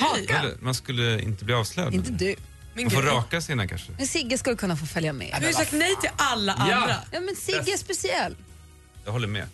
[0.00, 0.38] Haka!
[0.38, 1.94] Eller, man skulle inte bli avslöjad?
[1.94, 2.34] Inte du.
[2.74, 3.92] Man får raka sig innan kanske?
[3.98, 5.28] Men Sigge skulle kunna få följa med.
[5.38, 6.74] Du har ju sagt nej till alla Ja.
[6.76, 6.96] andra.
[7.10, 8.36] Ja, men Sigge är speciell.
[9.04, 9.46] Jag håller med.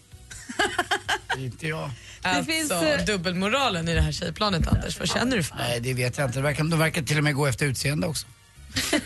[1.38, 1.90] Inte jag.
[2.22, 4.98] Alltså, finns, eh, dubbelmoralen i det här tjejplanet, Anders.
[4.98, 5.56] Vad känner du för?
[5.56, 6.38] Nej, det vet jag inte.
[6.38, 8.26] De verkar, de verkar till och med gå efter utseende också.
[8.74, 8.96] Så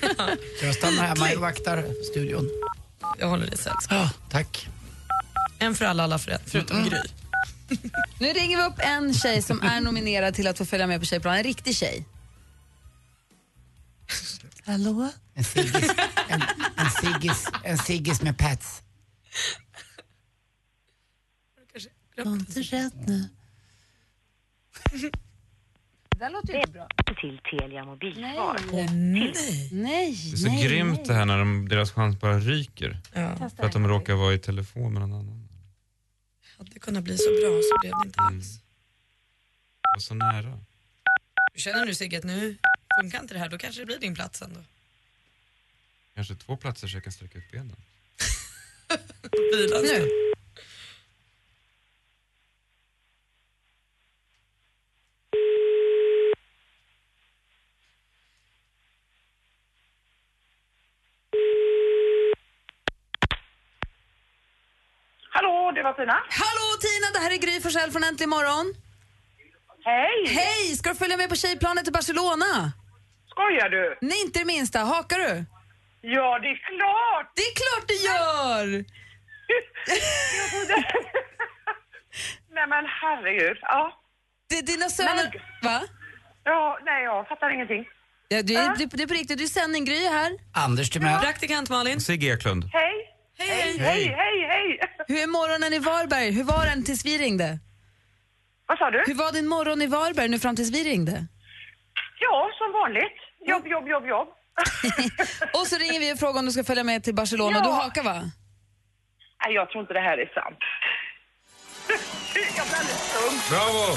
[0.67, 2.49] jag stannar hemma och vaktar studion.
[3.19, 3.91] Jag håller dig sällskap.
[3.91, 4.69] Ja, tack.
[5.63, 6.99] En för alla, alla för en, förutom Gry.
[8.21, 11.07] Nu ringer vi upp en tjej som är nominerad till att få följa med på
[11.07, 11.39] Tjejplanen.
[11.39, 12.05] En riktig tjej.
[14.65, 15.09] Hallå?
[15.35, 15.95] En ciggis,
[16.29, 16.43] en,
[16.77, 18.83] en ciggis, en ciggis med Pats.
[22.17, 23.29] Var inte rädd nu.
[26.09, 26.89] Det där låter ju inte bra.
[27.21, 28.59] till Telia mobilsvar.
[28.73, 29.33] Nej.
[29.73, 30.19] Nej.
[30.31, 31.05] Det är så nej, grymt nej.
[31.07, 33.01] det här när de, deras chans bara ryker.
[33.13, 33.51] Ja.
[33.57, 35.42] För att de råkar vara i telefon med någon annan.
[36.63, 38.61] Hade kunnat bli så bra så blev det inte alls.
[39.97, 40.61] Och så nära.
[41.53, 42.57] Hur känner du Sigge att nu
[43.01, 43.49] funkar inte det här?
[43.49, 44.61] Då kanske det blir din plats ändå.
[46.15, 47.77] Kanske två platser så jag kan sträcka ut benen.
[49.53, 49.89] Vila Nu.
[49.89, 50.33] stund.
[65.73, 66.13] Hallå, det var Tina.
[66.43, 68.75] Hallå Tina, det här är Gry Forssell från Äntligen morgon.
[69.85, 70.27] Hej!
[70.29, 70.77] Hej!
[70.77, 72.73] Ska du följa med på Tjejplanet till Barcelona?
[73.31, 73.99] Skojar du?
[74.01, 74.79] Nej, inte det minsta.
[74.81, 75.45] Hakar du?
[76.01, 77.33] Ja, det är klart!
[77.37, 78.67] Det är klart du gör!
[82.55, 83.93] Nej men herregud, ja.
[84.49, 85.45] Det är dina söner...
[85.63, 85.83] Va?
[86.45, 87.85] Ja, nej, jag fattar ingenting.
[88.29, 90.33] Ja, du, är- du, du är på riktigt, du är sändning, Gry är här.
[90.55, 91.21] Anders Timell.
[91.21, 92.01] Praktikant Malin.
[92.01, 92.65] Sigge Eklund.
[92.73, 93.12] Hej!
[93.49, 94.05] Hej, hej!
[94.05, 94.81] Hej, hej!
[95.09, 96.31] Hur är morgonen i Varberg?
[96.31, 97.59] Hur var den tills vi ringde?
[98.67, 99.03] Vad sa du?
[99.07, 101.27] Hur var din morgon i Varberg nu fram tills vi ringde?
[102.21, 103.19] Ja, som vanligt.
[103.47, 104.29] Jobb, jobb, jobb, jobb.
[105.61, 107.57] Och så ringer vi och frågar om du ska följa med till Barcelona.
[107.59, 107.65] Ja.
[107.65, 108.23] Du hakar va?
[109.45, 110.59] Nej, jag tror inte det här är sant.
[112.57, 113.39] jag blir alldeles tung.
[113.51, 113.97] Bravo!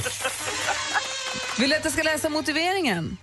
[1.59, 3.17] Vill du att jag ska läsa motiveringen?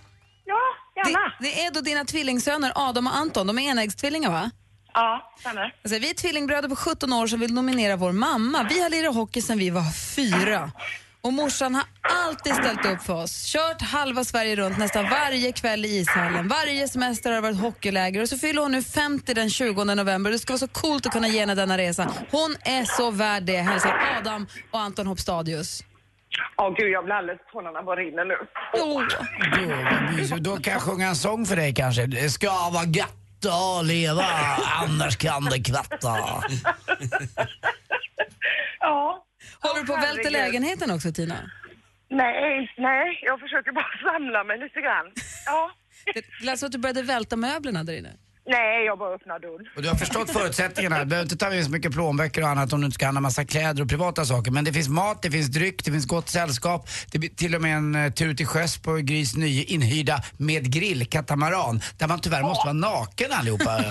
[0.45, 0.59] Ja,
[0.95, 1.33] gärna.
[1.39, 3.47] Det, det är då dina tvillingsöner Adam och Anton.
[3.47, 4.51] De är enäggstvillingar va?
[4.93, 5.75] Ja, stämmer.
[5.83, 8.67] Alltså, vi är tvillingbröder på 17 år som vill nominera vår mamma.
[8.69, 10.71] Vi har lirat hockey sedan vi var fyra.
[11.21, 13.45] Och morsan har alltid ställt upp för oss.
[13.53, 16.47] Kört halva Sverige runt nästan varje kväll i ishallen.
[16.47, 18.21] Varje semester har det varit hockeyläger.
[18.21, 20.31] Och så fyller hon nu 50 den 20 november.
[20.31, 22.13] Det ska vara så coolt att kunna ge henne denna resa.
[22.31, 25.83] Hon är så värd det, hälsar Adam och Anton Hopstadius.
[26.57, 28.35] Åh gud, jag blir alldeles tårarna bara rinner nu.
[28.73, 29.03] Oh.
[29.07, 29.75] Då,
[30.05, 30.43] vad mysigt.
[30.43, 32.05] Då kan jag sjunga en sång för dig kanske.
[32.05, 34.25] Det ska vara gött att leva,
[34.81, 36.17] annars kan det kvatta.
[38.79, 39.25] Ja.
[39.61, 41.35] Håller du på att välta lägenheten också, Tina?
[42.09, 45.11] Nej, nej, jag försöker bara samla mig lite grann.
[45.45, 45.71] Ja.
[46.13, 48.13] Det lät som att du började välta möblerna där inne.
[48.45, 49.67] Nej, jag bara öppnar dörren.
[49.75, 50.99] Och du har förstått förutsättningarna.
[50.99, 53.21] Du behöver inte ta med så mycket plånböcker och annat om du inte ska handla
[53.21, 54.51] massa kläder och privata saker.
[54.51, 56.89] Men det finns mat, det finns dryck, det finns gott sällskap.
[57.11, 60.73] Det blir till och med en eh, tur till sjöss på Grys nya inhyrda med
[60.73, 61.81] grill, katamaran.
[61.97, 63.77] Där man tyvärr måste vara naken allihopa.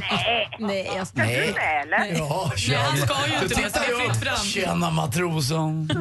[0.00, 2.18] Nej, Nej, jag ska du med eller?
[2.18, 3.54] Ja, Nej, han ska ju inte det.
[3.54, 4.36] Titta Det är fritt fram.
[4.36, 5.90] Tjena matrosen.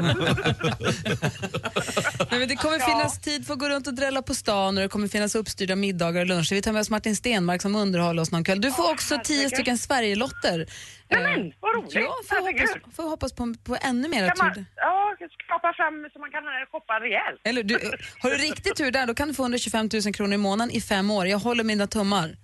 [2.32, 4.84] Nej, men det kommer finnas tid för att gå runt och drälla på stan och
[4.84, 6.56] det kommer finnas uppstyrda middagar och luncher.
[6.56, 8.62] Vi tar med oss Martin Stenmark som underhåller oss någon kväll.
[8.62, 10.66] Du får också tio stycken Sverigelotter.
[11.10, 11.96] Nämen, vad roligt.
[11.96, 14.66] Ja, får hoppas, får hoppas på, på ännu mer Kan man, tur.
[14.76, 17.42] ja, skapa fram så man kan eh, shoppa rejält.
[17.44, 17.80] Eller du,
[18.22, 20.82] har du riktigt tur där, då kan du få 125 000 kronor i månaden i
[20.82, 21.28] fem år.
[21.28, 22.38] Jag håller mina tummar.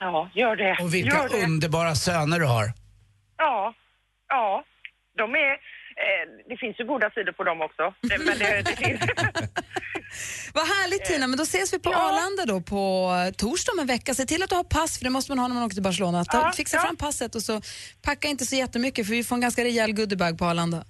[0.00, 0.76] Ja, gör det.
[0.82, 1.44] Och vilka gör det.
[1.44, 2.72] underbara söner du har.
[3.36, 3.74] Ja,
[4.28, 4.64] ja.
[5.16, 5.56] De är...
[6.06, 7.94] Eh, det finns ju goda sidor på dem också.
[8.00, 9.00] Det, men det, det finns...
[10.54, 14.14] Vad härligt Tina, men då ses vi på Arlanda då på torsdag om en vecka.
[14.14, 15.82] Se till att du har pass, för det måste man ha när man åker till
[15.82, 16.24] Barcelona.
[16.24, 16.82] Ta, Ja, fixa ja.
[16.82, 17.60] fram passet och så
[18.02, 20.84] packa inte så jättemycket för vi får en ganska rejäl goodiebag på Arlanda.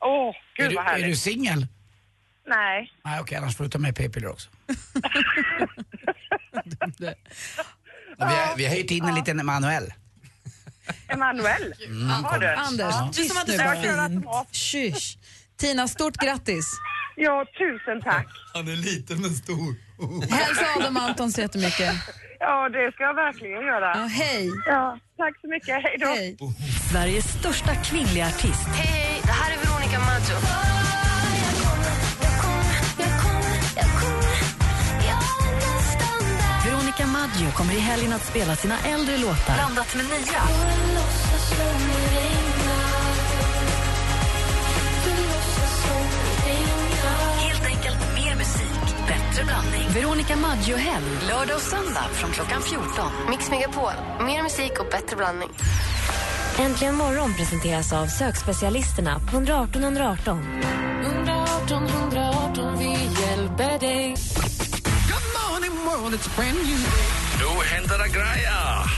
[0.00, 1.18] Åh, Är gud du, vad är du härligt.
[1.18, 1.66] singel?
[2.46, 2.92] Nej.
[3.04, 4.48] Nej, okej, annars får du ta med p-piller också.
[6.98, 7.06] vi,
[8.18, 9.92] har, vi har hyrt in en liten Emanuel.
[11.08, 11.74] Emanuel.
[11.86, 12.40] Mm, kom.
[12.40, 12.46] du.
[12.46, 13.10] Anders, Ja.
[13.12, 14.44] tyst nu bara.
[14.44, 14.54] fint.
[14.54, 15.18] Kysch.
[15.60, 16.66] Tina, stort grattis.
[17.16, 18.26] Ja, tusen tack.
[18.54, 19.74] Han är liten men stor.
[20.34, 21.94] Hälsa Adam och Anton så jättemycket.
[22.40, 23.92] Ja, det ska jag verkligen göra.
[23.96, 24.50] Ja, hej.
[24.66, 25.82] Ja, tack så mycket.
[25.82, 26.06] Hej då.
[26.06, 26.36] Hej.
[26.92, 28.68] Sveriges största kvinnliga artist.
[28.74, 30.36] Hej, hej, det här är Veronica Maggio.
[37.28, 40.40] Maggio kommer i helgen att spela sina äldre låtar blandat med nya.
[47.36, 49.88] Helt enkelt mer musik, bättre blandning.
[49.94, 53.10] Veronica Maggio-helg, lördag och söndag från klockan 14.
[53.30, 55.50] Mix Megapol, mer musik och bättre blandning.
[56.58, 60.62] Äntligen morgon presenteras av sökspecialisterna på 118 118.
[61.04, 62.90] 118 118, vi
[63.22, 64.16] hjälper dig.
[67.38, 68.90] Nu händer det grejer.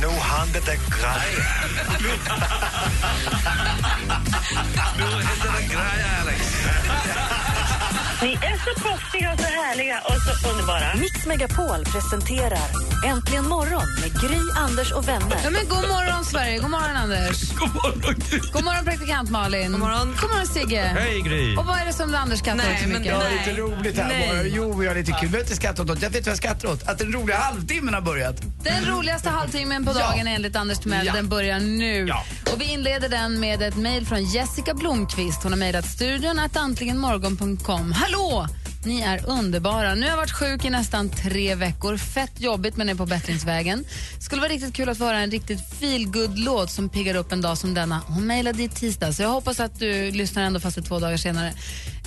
[0.00, 1.52] Nu händer det grejer.
[4.98, 7.51] Nu händer det grejer, Alex.
[8.22, 10.94] Ni är så proffsiga och så härliga och så underbara.
[11.00, 12.68] Mix Megapol presenterar
[13.06, 15.36] Äntligen morgon med Gry, Anders och vänner.
[15.44, 17.50] Ja, men god morgon Sverige, god morgon Anders.
[17.52, 18.38] God morgon, Gry.
[18.52, 19.70] God morgon praktikant Malin.
[19.72, 20.16] God morgon.
[20.20, 20.82] God morgon Sigge.
[20.98, 21.56] Hej Gry!
[21.56, 23.04] Och vad är det som Anders skrattar Nej, åt så men mycket?
[23.04, 24.28] det- Jag har lite roligt här Nej.
[24.28, 24.42] bara.
[24.42, 25.18] Jo, vi har lite kul.
[25.22, 25.88] Vi behöver inte skratta åt.
[26.02, 26.88] Jag vet vad jag skrattar åt.
[26.88, 28.36] Att den roliga halvtimmen har börjat.
[28.64, 29.98] Den roligaste halvtimmen på Ja.
[30.10, 31.12] dagen enligt Anders Timell, Ja.
[31.12, 32.06] den börjar nu.
[32.08, 32.24] Ja.
[32.52, 35.42] Och vi inleder den med ett mejl från Jessica Blomqvist.
[35.42, 37.92] Hon har mejlat studion att antligenmorgon.com.
[37.92, 38.46] Hallå!
[38.84, 39.94] Ni är underbara.
[39.94, 41.96] Nu har jag varit sjuk i nästan tre veckor.
[41.96, 43.84] Fett jobbigt men är på bättringsvägen.
[44.20, 47.40] Skulle vara riktigt kul att få höra en riktigt feel låt som piggar upp en
[47.40, 48.00] dag som denna.
[48.06, 50.98] Hon mejlade i tisdag så jag hoppas att du lyssnar ändå fast det är två
[50.98, 51.52] dagar senare.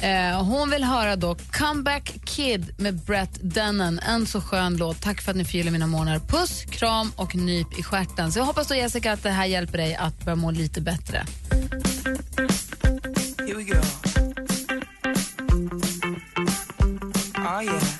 [0.02, 4.00] Eh, hon vill höra då Comeback Kid med Brett Dennen.
[4.00, 5.02] En så skön låt.
[5.02, 6.20] Tack för att ni förgyller mina månader.
[6.20, 8.32] Puss, kram och nyp i stjärten.
[8.32, 11.26] Så jag hoppas då Jessica att det här hjälper dig att börja må lite bättre.
[17.58, 17.95] Oh yeah.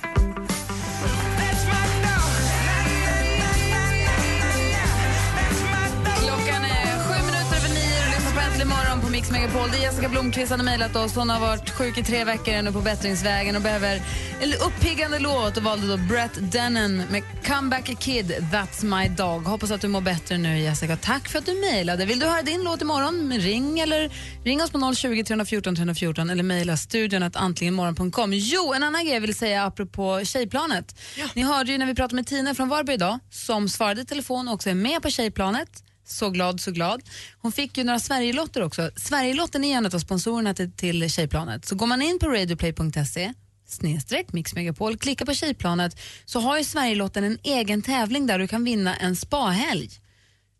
[9.26, 9.70] Mix Megapol.
[9.70, 11.14] Det är Jessica Blomqvist som har mejlat oss.
[11.14, 14.02] Hon har varit sjuk i tre veckor nu på bättringsvägen och behöver
[14.40, 19.42] en uppiggande låt och valde då Brett Dennen med Comeback Kid, That's My Dog.
[19.44, 20.96] Hoppas att du mår bättre nu Jessica.
[20.96, 22.04] Tack för att du mejlade.
[22.06, 23.32] Vill du höra din låt imorgon?
[23.32, 24.12] Ring eller
[24.44, 28.30] ring oss på 020 314 314 eller mejla studion att antligenmorgon.com.
[28.32, 31.00] Jo, en annan grej jag vill säga apropå tjejplanet.
[31.34, 34.48] Ni hörde ju när vi pratade med Tina från Varberg idag som svarade i telefon
[34.48, 35.85] och också är med på tjejplanet.
[36.06, 37.02] Så glad, så glad.
[37.38, 38.90] Hon fick ju några Sverigelotter också.
[38.96, 41.64] Sverigelotten är en av sponsorerna till, till Tjejplanet.
[41.64, 43.32] Så går man in på radioplay.se
[43.68, 48.48] snedstreck Mix Megapol, klicka på Tjejplanet så har ju Sverigelotten en egen tävling där du
[48.48, 49.90] kan vinna en spahelg.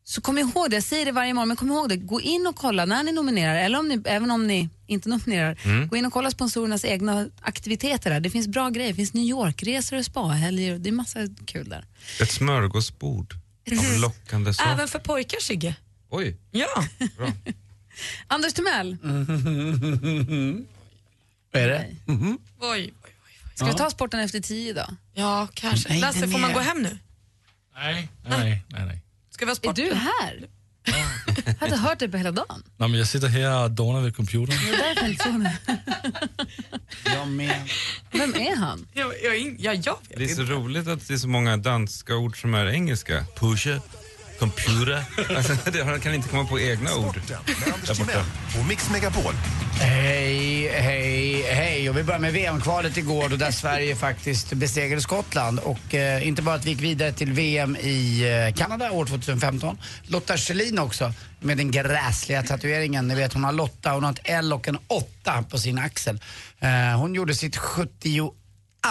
[0.04, 1.96] Så kom ihåg det, jag säger det varje morgon, men kom ihåg det.
[1.96, 5.59] Gå in och kolla när ni nominerar, eller om ni, även om ni inte nominerar.
[5.64, 5.88] Mm.
[5.88, 8.20] Gå in och kolla sponsorernas egna aktiviteter där.
[8.20, 11.68] Det finns bra grejer, det finns New York-resor och spahelger, och det är massa kul
[11.68, 11.85] där.
[12.20, 13.35] Ett smörgåsbord
[13.72, 14.72] av lockande saker.
[14.72, 15.74] Även för pojkar, Sigge.
[16.11, 16.37] Oj.
[16.50, 16.85] Ja.
[18.26, 18.96] Anders Timell,
[21.52, 21.87] Vad är det?
[22.61, 22.94] Oj.
[23.55, 24.94] ska vi ta sporten efter tio idag?
[25.14, 25.88] Ja, kanske.
[25.88, 26.98] Nej, Lasse, den får man är- gå hem nu?
[27.74, 29.02] Nej, nej, nej, nej.
[29.31, 29.76] Ska vi ha Är sport?
[29.76, 30.48] du här?
[31.46, 32.62] Jag hade hört dig på hela dagen.
[32.77, 34.46] Nej, men jag sitter här och donar vid computern.
[34.46, 35.79] Det är därför jag inte såg det.
[37.14, 37.68] Jag med.
[38.12, 38.87] Vem är han?
[38.92, 40.53] Jag, jag, in- ja, jag vet Det är så inte.
[40.53, 43.25] roligt att det är så många danska ord som är engelska.
[43.37, 43.81] Pusher,
[44.38, 45.05] computer.
[45.37, 47.20] Alltså, det- han kan inte komma på egna ord.
[48.61, 49.35] Och Mix Megapol.
[49.81, 51.90] Hej, hej, hej.
[51.90, 55.59] Och vi börjar med VM-kvalet igår då där Sverige faktiskt besegrade Skottland.
[55.59, 59.79] Och eh, inte bara att vi gick vidare till VM i eh, Kanada år 2015.
[60.03, 63.09] Lotta Schelin också med den gräsliga tatueringen.
[63.09, 66.20] Ni vet hon har Lotta, hon har ett L och en 8 på sin axel.
[66.61, 68.33] Eh, hon gjorde sitt 70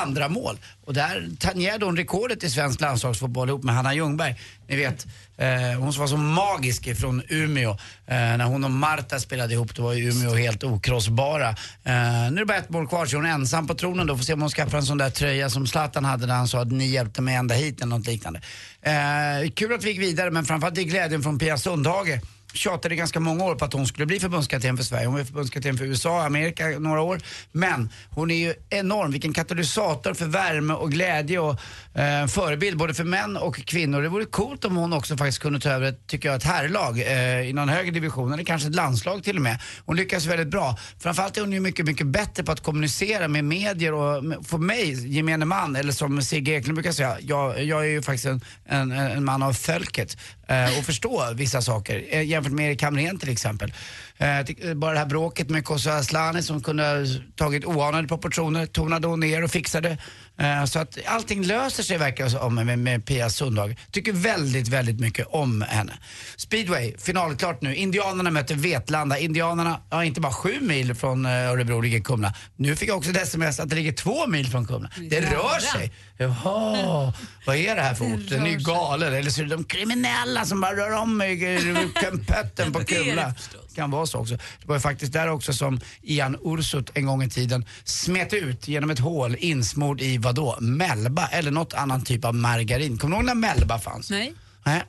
[0.01, 0.57] andra mål.
[0.85, 4.35] Och där tangerade hon rekordet i svensk landslagsfotboll ihop med Hanna Ljungberg.
[4.67, 7.69] Ni vet, eh, hon som var så magisk från Umeå.
[7.71, 7.77] Eh,
[8.07, 11.49] när hon och Marta spelade ihop, då var ju Umeå helt okrossbara.
[11.49, 14.17] Eh, nu är det bara ett mål kvar så hon är ensam på tronen då.
[14.17, 16.61] Får se om hon skaffar en sån där tröja som Zlatan hade när han sa
[16.61, 18.41] att ni hjälpte mig ända hit eller något liknande.
[18.81, 22.19] Eh, kul att vi gick vidare men framförallt i glädjen från Pia Sundhage
[22.55, 25.05] tjatade ganska många år på att hon skulle bli förbundskapten för Sverige.
[25.05, 27.21] Hon var förbundskapten för USA Amerika några år.
[27.51, 31.59] Men hon är ju enorm, vilken katalysator för värme och glädje och
[31.95, 34.01] Eh, en förebild både för män och kvinnor.
[34.01, 36.99] Det vore coolt om hon också faktiskt kunde ta över, ett, tycker jag, ett herrlag
[36.99, 39.59] eh, i någon högre division eller kanske ett landslag till och med.
[39.85, 40.77] Hon lyckas väldigt bra.
[40.99, 45.15] Framförallt är hon ju mycket, mycket bättre på att kommunicera med medier och för mig,
[45.15, 48.91] gemene man, eller som Sigge Eklund brukar säga, jag, jag är ju faktiskt en, en,
[48.91, 53.29] en man av folket eh, och förstå vissa saker eh, jämfört med Erik Hamrén till
[53.29, 53.73] exempel.
[54.17, 57.05] Eh, eh bara det här bråket med Koso Asllani som kunde ha
[57.35, 59.97] tagit oanade proportioner tonade hon ner och fixade.
[60.37, 63.75] Eh, så att allting löser sig verkar som med, med Pia Sundhage.
[63.91, 65.93] Tycker väldigt, väldigt mycket om henne.
[66.35, 67.75] Speedway, finalklart nu.
[67.75, 69.19] Indianerna möter Vetlanda.
[69.19, 72.33] Indianerna, ja inte bara sju mil från eh, Örebro ligger Kumla.
[72.55, 74.89] Nu fick jag också ett sms att det ligger två mil från Kumla.
[75.09, 75.91] Det rör sig.
[76.17, 77.13] Jaha,
[77.45, 78.29] vad är det här för ort?
[78.29, 79.13] Den är ju galen.
[79.13, 81.89] Eller så är det de kriminella som bara rör om i
[82.27, 83.33] pötten på Kumla.
[83.75, 84.35] kan vara så också.
[84.35, 88.67] Det var ju faktiskt där också som Ian Ursut en gång i tiden smet ut
[88.67, 90.57] genom ett hål insmord i vadå?
[90.59, 92.97] Melba eller något annan typ av margarin.
[92.97, 94.09] Kommer du ihåg när Melba fanns?
[94.09, 94.33] Nej.
[94.65, 94.83] Nej.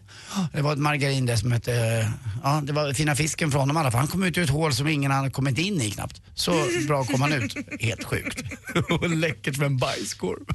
[0.53, 2.09] Det var ett margarin där som hette,
[2.43, 3.99] ja det var fina fisken från honom i alla fall.
[3.99, 6.23] Han kom ut ur ett hål som ingen hade kommit in i knappt.
[6.35, 6.53] Så
[6.89, 7.57] bra kom han ut.
[7.81, 8.43] Helt sjukt.
[8.91, 10.47] Och läckert med en bajskorv.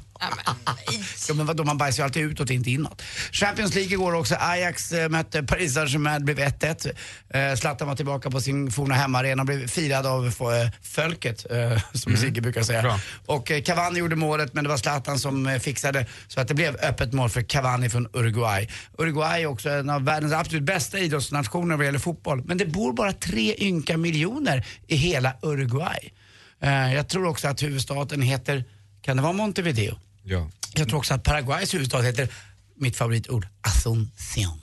[1.27, 3.01] Ja men vadå, man bajsar ju alltid utåt, inte inåt.
[3.31, 4.35] Champions League igår också.
[4.39, 6.91] Ajax eh, mötte Paris Saint-Germain, det blev 1-1.
[7.29, 11.81] Eh, Zlatan var tillbaka på sin forna hemmaarena och blev firad av eh, folket, eh,
[11.93, 12.99] som Sigge brukar säga.
[13.25, 16.75] Och eh, Cavani gjorde målet, men det var Zlatan som fixade så att det blev
[16.75, 18.69] öppet mål för Cavani från Uruguay.
[18.97, 22.43] Uruguay är också en av världens absolut bästa idrottsnationer vad gäller fotboll.
[22.45, 26.13] Men det bor bara tre ynka miljoner i hela Uruguay.
[26.59, 28.63] Eh, jag tror också att huvudstaden heter,
[29.01, 29.99] kan det vara Montevideo?
[30.23, 30.49] Ja.
[30.73, 32.27] Jag tror också att Paraguays huvudstad heter,
[32.75, 34.61] mitt favoritord, Asunción.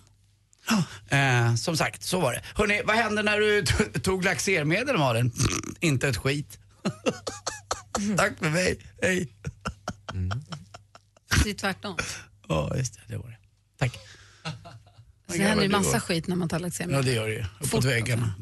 [1.11, 2.43] Eh, som sagt, så var det.
[2.55, 3.65] Hörrni, vad hände när du
[4.01, 5.33] tog laxermedel Malin?
[5.81, 6.59] Inte ett skit.
[8.17, 9.29] Tack för mig, hej.
[11.45, 11.97] Det är tvärtom.
[12.49, 13.39] Ja, just det, det var det.
[13.79, 13.99] Tack.
[15.29, 16.95] Så det händer ju massa skit när man tar laxering.
[16.95, 17.45] Ja, det gör det ju.
[17.61, 18.35] Uppåt väggarna.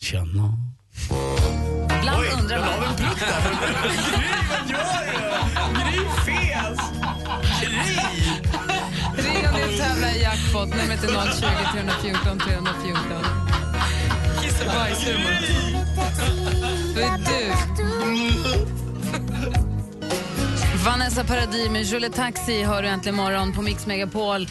[0.00, 0.54] Känna.
[1.98, 2.84] Ibland Oj, undrar jag la man.
[2.90, 3.40] en prutt där.
[3.82, 5.80] Gry, vad gör du?
[5.80, 6.78] Gry fes.
[9.24, 10.68] Ring om ni i jackpot.
[10.68, 13.24] Numret är 020 314 314.
[14.42, 14.72] Kiss och
[17.02, 17.52] är du.
[20.84, 24.48] Vanessa Paradis med Julie Taxi hör du äntligen morgon på Mix Megapol.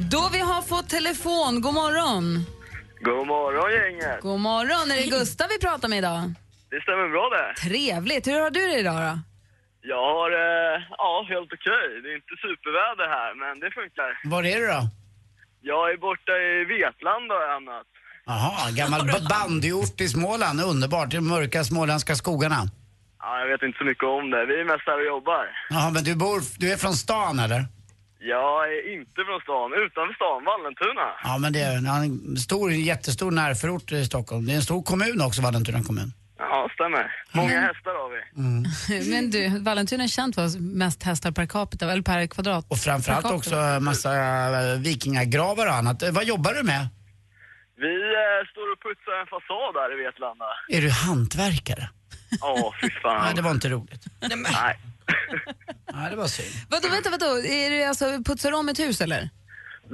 [0.00, 1.60] Då vi har fått telefon.
[1.60, 2.46] God morgon.
[3.00, 4.20] God morgon gänget!
[4.20, 6.34] God morgon, är det Gustav vi pratar med idag?
[6.70, 7.60] Det stämmer bra det.
[7.68, 9.18] Trevligt, hur har du det idag då?
[9.82, 11.86] Jag har, eh, ja, helt okej.
[12.02, 14.10] Det är inte superväder här, men det funkar.
[14.24, 14.82] Var är du då?
[15.62, 17.86] Jag är borta i Vetlanda och annat.
[18.26, 20.60] Jaha, gammal ba- bandyort i Småland.
[20.60, 22.60] Underbart, i de mörka småländska skogarna.
[23.22, 24.46] Ja, jag vet inte så mycket om det.
[24.46, 25.44] Vi är mest här och jobbar.
[25.70, 27.64] Jaha, men du bor, du är från stan eller?
[28.22, 31.06] Jag är inte från stan, utanför stan, Vallentuna.
[31.24, 34.46] Ja, men det är en- stor, jättestor närförort i Stockholm.
[34.46, 36.12] Det är en stor kommun också, Vallentuna kommun.
[36.38, 37.12] Ja, stämmer.
[37.32, 39.10] Många hästar har vi.
[39.10, 42.64] Men du, Vallentuna är känt för ha mest hästar per capita, eller per kvadrat.
[42.68, 46.02] Och framförallt också massa eh, vikingagravar och annat.
[46.02, 46.88] Eh, Vad jobbar du med?
[47.76, 50.44] Vi eh, står och putsar en fasad här i Vetlanda.
[50.68, 51.90] Är du hantverkare?
[52.40, 53.24] Ja, fy fan.
[53.24, 54.04] Nej, det var inte roligt.
[54.20, 54.78] Nej.
[55.94, 56.66] Nej, det var synd.
[56.70, 57.26] Vadå, vänta, vadå?
[57.38, 59.30] Är det alltså, putsar du om ett hus eller?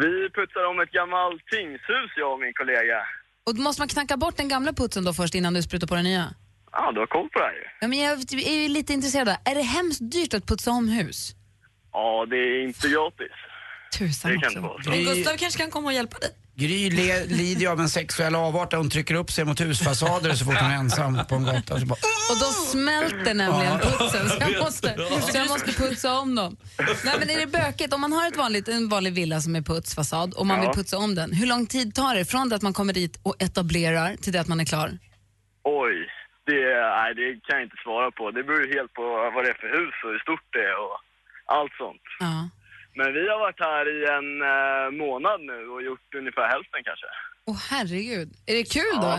[0.03, 2.99] Vi putsar om ett gammalt tingshus, jag och min kollega.
[3.47, 5.95] Och då måste man knacka bort den gamla putsen då först innan du sprutar på
[5.95, 6.35] den nya?
[6.73, 7.65] Ja, du har koll på det här ju.
[7.81, 9.29] Ja, men jag är ju lite intresserad.
[9.45, 11.35] Är det hemskt dyrt att putsa om hus?
[11.93, 13.33] Ja, det är inte gratis.
[13.99, 14.83] Tusan Det kan det vara.
[14.83, 14.91] så.
[14.91, 16.31] Gustav kanske kan komma och hjälpa dig.
[16.59, 20.45] Gry le- lider av en sexuell avart där hon trycker upp sig mot husfasader så
[20.45, 21.81] fort hon är ensam på en gata.
[21.81, 21.95] Så bara,
[22.31, 24.97] Och då smälter nämligen putsen så jag måste,
[25.33, 26.57] så jag måste putsa om dem.
[27.05, 27.95] Nej men är det bökigt?
[27.95, 30.63] Om man har ett vanligt, en vanlig villa som är putsfasad och man Ja.
[30.63, 33.19] vill putsa om den, hur lång tid tar det från det att man kommer dit
[33.23, 34.99] och etablerar till det att man är klar?
[35.65, 35.97] Oj,
[36.47, 36.61] det,
[36.99, 38.31] nej, det kan jag inte svara på.
[38.31, 39.03] Det beror ju helt på
[39.35, 40.97] vad det är för hus och hur stort det är och
[41.59, 42.03] allt sånt.
[42.21, 42.49] Ja.
[42.99, 47.07] Men vi har varit här i en eh, månad nu och gjort ungefär hälften kanske.
[47.51, 49.13] Åh herregud, är det kul då?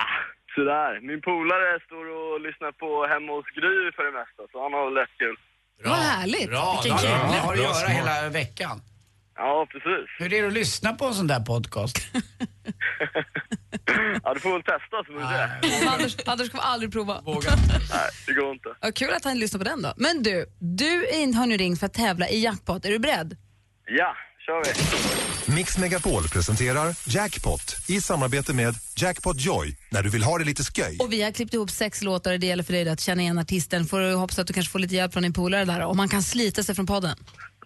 [0.00, 0.14] Ah,
[0.54, 0.92] sådär.
[1.08, 4.84] Min polare står och lyssnar på Hemma hos Gry för det mesta, så han har
[4.84, 5.36] väl lätt kul.
[5.84, 6.48] Vad härligt.
[6.50, 7.10] Bra, Vilken då kul.
[7.10, 8.76] har att Bra göra hela veckan.
[9.34, 10.06] Ja, precis.
[10.18, 11.96] Hur är det att lyssna på en sån där podcast?
[14.24, 15.86] Ja, du får väl testa så får vi se.
[15.86, 17.22] Anders, Anders kommer aldrig prova.
[17.26, 18.68] Nej, det går inte.
[18.80, 19.92] Ja, kul att han lyssnar på den då.
[19.96, 22.84] Men du, du in- har nu ringt för att tävla i jackpot.
[22.84, 23.36] Är du beredd?
[23.86, 24.14] Ja,
[24.46, 25.54] kör vi.
[25.54, 30.62] Mix Megapol presenterar Jackpot i samarbete med Jackpot Joy när du vill ha det lite
[30.62, 30.96] sköj.
[31.00, 33.38] Och vi har klippt ihop sex låtar och det gäller för dig att känna igen
[33.38, 33.86] artisten.
[33.86, 36.08] Får du hoppas att du kanske får lite hjälp från din polare där och man
[36.08, 37.16] kan slita sig från podden.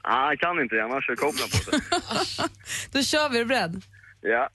[0.03, 1.81] Ah, jag kan inte, annars kör kopplen på sig.
[2.93, 3.83] Då kör vi, är du beredd?
[4.23, 4.49] Ja.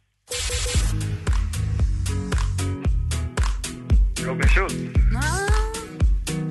[4.26, 4.74] Robin Schultz.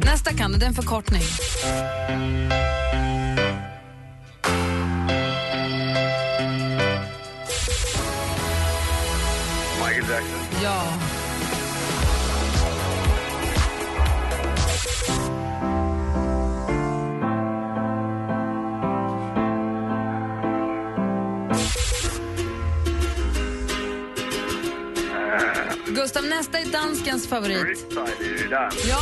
[0.04, 1.22] Nästa kan du, det är en förkortning.
[9.80, 10.62] Michael Jackson.
[10.62, 11.17] Ja.
[26.02, 27.86] Gustav, nästa är danskens favorit.
[28.88, 28.98] Ja,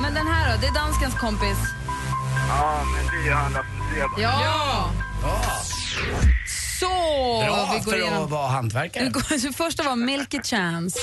[0.00, 0.60] men den här då?
[0.60, 1.56] Det är danskens kompis.
[2.48, 4.18] Ja, men det är ju han Rasmus Seback.
[4.18, 4.90] Ja!
[6.80, 6.86] Så!
[7.46, 8.24] Bra vi går för igenom.
[8.24, 9.04] att vara hantverkare.
[9.04, 10.98] Vi går- Det första var Milky Chance.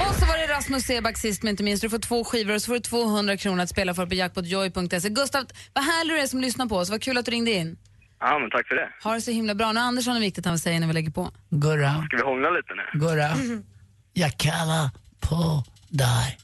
[0.00, 1.82] Och så var det Rasmus Seback sist men inte minst.
[1.82, 5.08] Du får två skivor och så får du 200 kronor att spela för på jackpotjoy.se.
[5.08, 6.90] Gustav, vad härlig du är som lyssnar på oss.
[6.90, 7.76] Vad kul att du ringde in.
[8.20, 8.88] Ja, men tack för det.
[9.04, 9.72] Ha det så himla bra.
[9.72, 11.30] Nu Andersson är viktigt han vill säga innan vi lägger på.
[11.50, 12.98] Gurra, Ska vi hångla lite nu?
[13.00, 13.30] Gurra.
[14.12, 14.90] Jag kallar
[15.20, 16.38] på dig.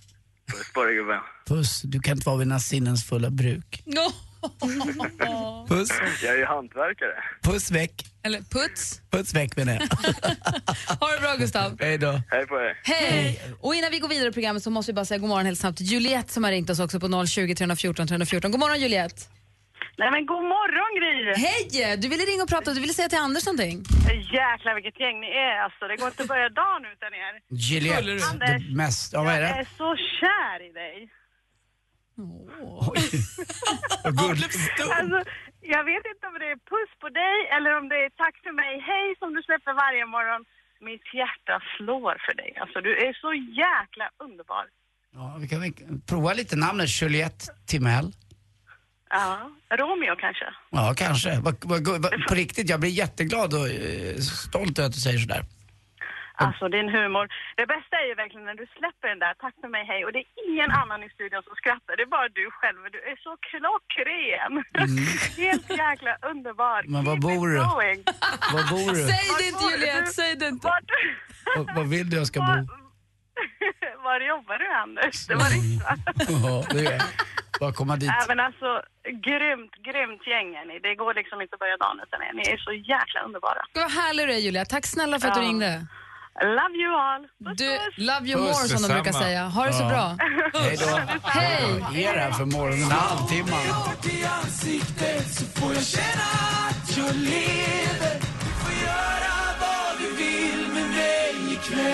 [0.53, 1.21] Puss på dig gubben.
[1.49, 3.83] Puss, du kan inte vara vid dina sinnens fulla bruk.
[5.69, 5.89] Puss,
[6.23, 7.15] Jag är ju hantverkare.
[7.43, 7.91] puss väck.
[8.25, 9.01] Eller puts.
[9.11, 9.83] Puss väck menar jag.
[11.01, 11.77] Ha det bra Gustav.
[11.81, 12.21] Hej då.
[12.31, 12.79] Hej på er.
[12.85, 13.41] Hej!
[13.61, 15.59] Och innan vi går vidare i programmet så måste vi bara säga god morgon helt
[15.59, 18.51] snabbt till Juliette som har ringt oss också på 020 314 314.
[18.51, 19.23] God morgon Juliette!
[19.99, 21.35] Nej men god morgon Gry!
[21.47, 21.97] Hej!
[21.97, 23.77] Du ville ringa och prata, du ville säga till Anders någonting.
[24.39, 25.83] Jäklar vilket gäng ni är alltså.
[25.91, 27.33] Det går inte att börja dagen utan er.
[27.51, 29.61] Juliette, Anders, mest, ja, vad är jag det?
[29.61, 30.97] är så kär i dig.
[34.05, 34.57] Vad gulligt.
[34.99, 35.19] Alltså,
[35.61, 38.53] jag vet inte om det är puss på dig eller om det är tack för
[38.63, 40.45] mig, hej som du släpper varje morgon.
[40.81, 42.51] Mitt hjärta slår för dig.
[42.63, 44.65] Alltså du är så jäkla underbar.
[45.15, 45.73] Ja, vi kan väl
[46.07, 48.13] prova lite namnet Juliette Timell.
[49.11, 50.45] Ja, Romeo kanske.
[50.71, 51.41] Ja, kanske.
[52.29, 55.45] På riktigt, jag blir jätteglad och eh, stolt över att du säger sådär.
[56.37, 57.27] Alltså din humor.
[57.57, 60.13] Det bästa är ju verkligen när du släpper den där tack för mig hej och
[60.13, 61.93] det är ingen annan i studion som skrattar.
[61.97, 62.79] Det är bara du själv.
[62.97, 64.53] Du är så klockren.
[65.45, 66.81] Helt jäkla underbar.
[66.81, 66.93] Mm.
[66.93, 67.59] Men var bor du?
[68.57, 69.01] Var bor du?
[69.13, 70.07] Säg det inte Juliette, du?
[70.21, 70.69] säg det inte.
[71.77, 72.55] Var vill du jag ska bo?
[74.07, 75.27] var jobbar du Anders?
[75.27, 75.99] Det var riksdagen.
[76.45, 77.03] Ja, det är
[77.61, 78.11] Bara komma dit.
[78.25, 78.83] Även alltså,
[79.29, 80.79] grymt, grymt gäng är ni.
[80.79, 82.33] Det går liksom inte att börja dagen utan er.
[82.33, 83.63] Ni är så jäkla underbara.
[83.75, 84.65] Vad härlig du är Julia.
[84.65, 85.47] Tack snälla för att du Ja.
[85.49, 85.87] ringde.
[86.43, 87.55] Love you all.
[87.57, 89.45] Du, love you Puss, more som de brukar säga.
[89.49, 90.19] Ha det så bra.
[90.55, 91.01] Hej då.
[91.23, 91.85] Hej.
[91.93, 93.61] Ge det här för morgonen, halvtimman.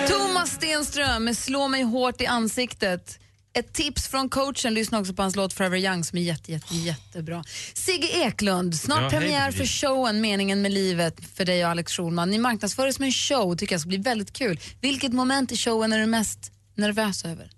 [0.07, 3.19] Thomas Stenström med Slå mig hårt i ansiktet.
[3.53, 6.75] Ett tips från coachen, lyssna också på hans låt Forever Young som är jätte, jätte,
[6.75, 7.43] jättebra.
[7.73, 9.57] Sigge Eklund, snart Ja, hej, premiär Gry.
[9.57, 12.29] för showen Meningen med livet för dig och Alex Schulman.
[12.29, 14.59] Ni marknadsför det som en show, tycker jag ska bli väldigt kul.
[14.81, 17.49] Vilket moment i showen är du mest nervös över?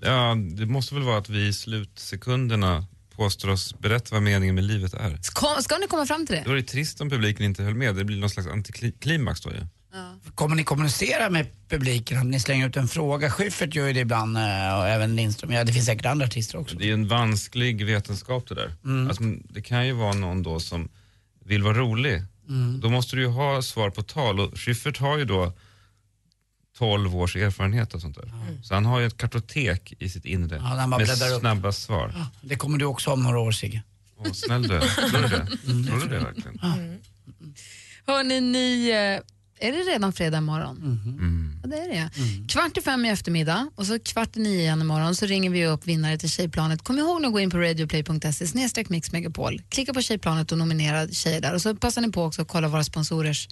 [0.00, 4.64] Ja, det måste väl vara att vi i slutsekunderna påstår oss berätta vad meningen med
[4.64, 5.18] livet är.
[5.22, 6.50] Ska, ska ni komma fram till Då det?
[6.58, 7.94] är det trist om publiken inte höll med.
[7.94, 9.66] Det blir någon slags antiklimax då ju.
[10.34, 13.30] Kommer ni kommunicera med publiken ni slänger ut en fråga?
[13.30, 15.52] Schyffert gör ju det ibland eh, och även Lindström.
[15.52, 16.76] Ja, det finns säkert andra artister också.
[16.76, 18.74] Det är en vansklig vetenskap det där.
[18.84, 19.08] Mm.
[19.08, 20.88] Alltså, det kan ju vara någon då som
[21.44, 22.22] vill vara rolig.
[22.48, 22.80] Mm.
[22.80, 25.52] Då måste du ju ha svar på tal och Schyffert har ju då
[26.78, 28.32] 12 års erfarenhet och sånt där.
[28.62, 31.40] Så han har ju ett kartotek i sitt inre Ja, med bläddrar upp.
[31.40, 32.14] snabba svar.
[32.40, 33.82] Det kommer du också om några år Sigge.
[34.16, 34.68] Åh, snäll du.
[34.80, 35.48] Tror du det?
[35.66, 35.86] Mm.
[35.86, 36.58] Tror du det verkligen?
[38.06, 39.22] Hörrni, ni, eh,
[39.62, 40.76] är det redan fredag morgon?
[40.76, 41.60] Mm.
[41.62, 42.10] Ja, det är det.
[42.48, 45.66] Kvart i fem i eftermiddag och så kvart i nio igen imorgon så ringer vi
[45.66, 46.82] upp vinnare till Tjejplanet.
[46.82, 49.62] Kom ihåg att gå in på radioplay.se snedstreck mixmegapol.
[49.68, 51.54] Klicka på Tjejplanet och nominera tjejer där.
[51.54, 53.48] Och så passar ni på också att kolla våra sponsorers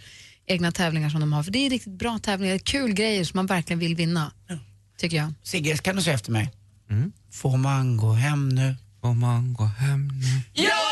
[0.46, 1.42] egna tävlingar som de har.
[1.42, 4.32] För det är riktigt bra tävlingar, kul grejer som man verkligen vill vinna.
[4.98, 5.32] Tycker jag.
[5.42, 6.52] Sigge, kan du säga efter mig?
[6.90, 7.12] Mm.
[7.32, 8.76] Får man gå hem nu?
[9.00, 10.62] Får man gå hem nu?
[10.62, 10.89] Ja,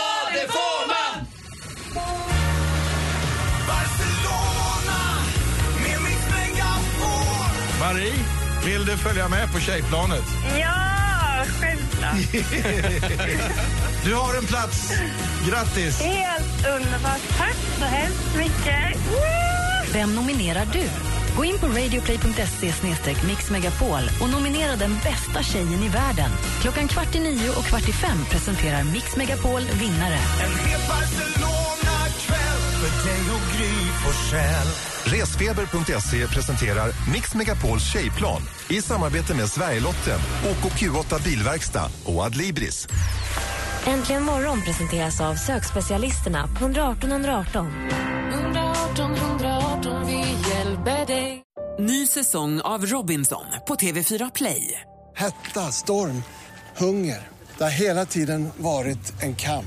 [7.93, 8.15] Marie,
[8.65, 10.25] vill du följa med på tjejplanet?
[10.61, 12.15] Ja, självklart.
[14.05, 14.93] Du har en plats.
[15.49, 16.01] Grattis!
[16.01, 17.21] Helt underbart.
[17.39, 18.97] Tack så hemskt mycket.
[19.93, 20.85] Vem nominerar du?
[21.37, 22.73] Gå in på radioplay.se
[23.27, 26.31] mixmegapol och nominera den bästa tjejen i världen.
[26.61, 30.19] Klockan kvart i nio och kvart i fem presenterar Mix Megapol vinnare.
[33.09, 34.69] Dig och Gry Forssell
[35.05, 42.89] Resfeber.se presenterar Mix Megapols tjejplan i samarbete med Sverigelotten, OKQ8 Bilverkstad och Adlibris.
[43.87, 47.67] Äntligen morgon presenteras av sökspecialisterna på 118 118.
[48.33, 50.19] 118 118, vi
[50.51, 51.43] hjälper dig.
[51.79, 54.81] Ny säsong av Robinson på TV4 Play.
[55.17, 56.23] Hetta, storm,
[56.77, 57.29] hunger.
[57.59, 59.67] Det har hela tiden varit en kamp.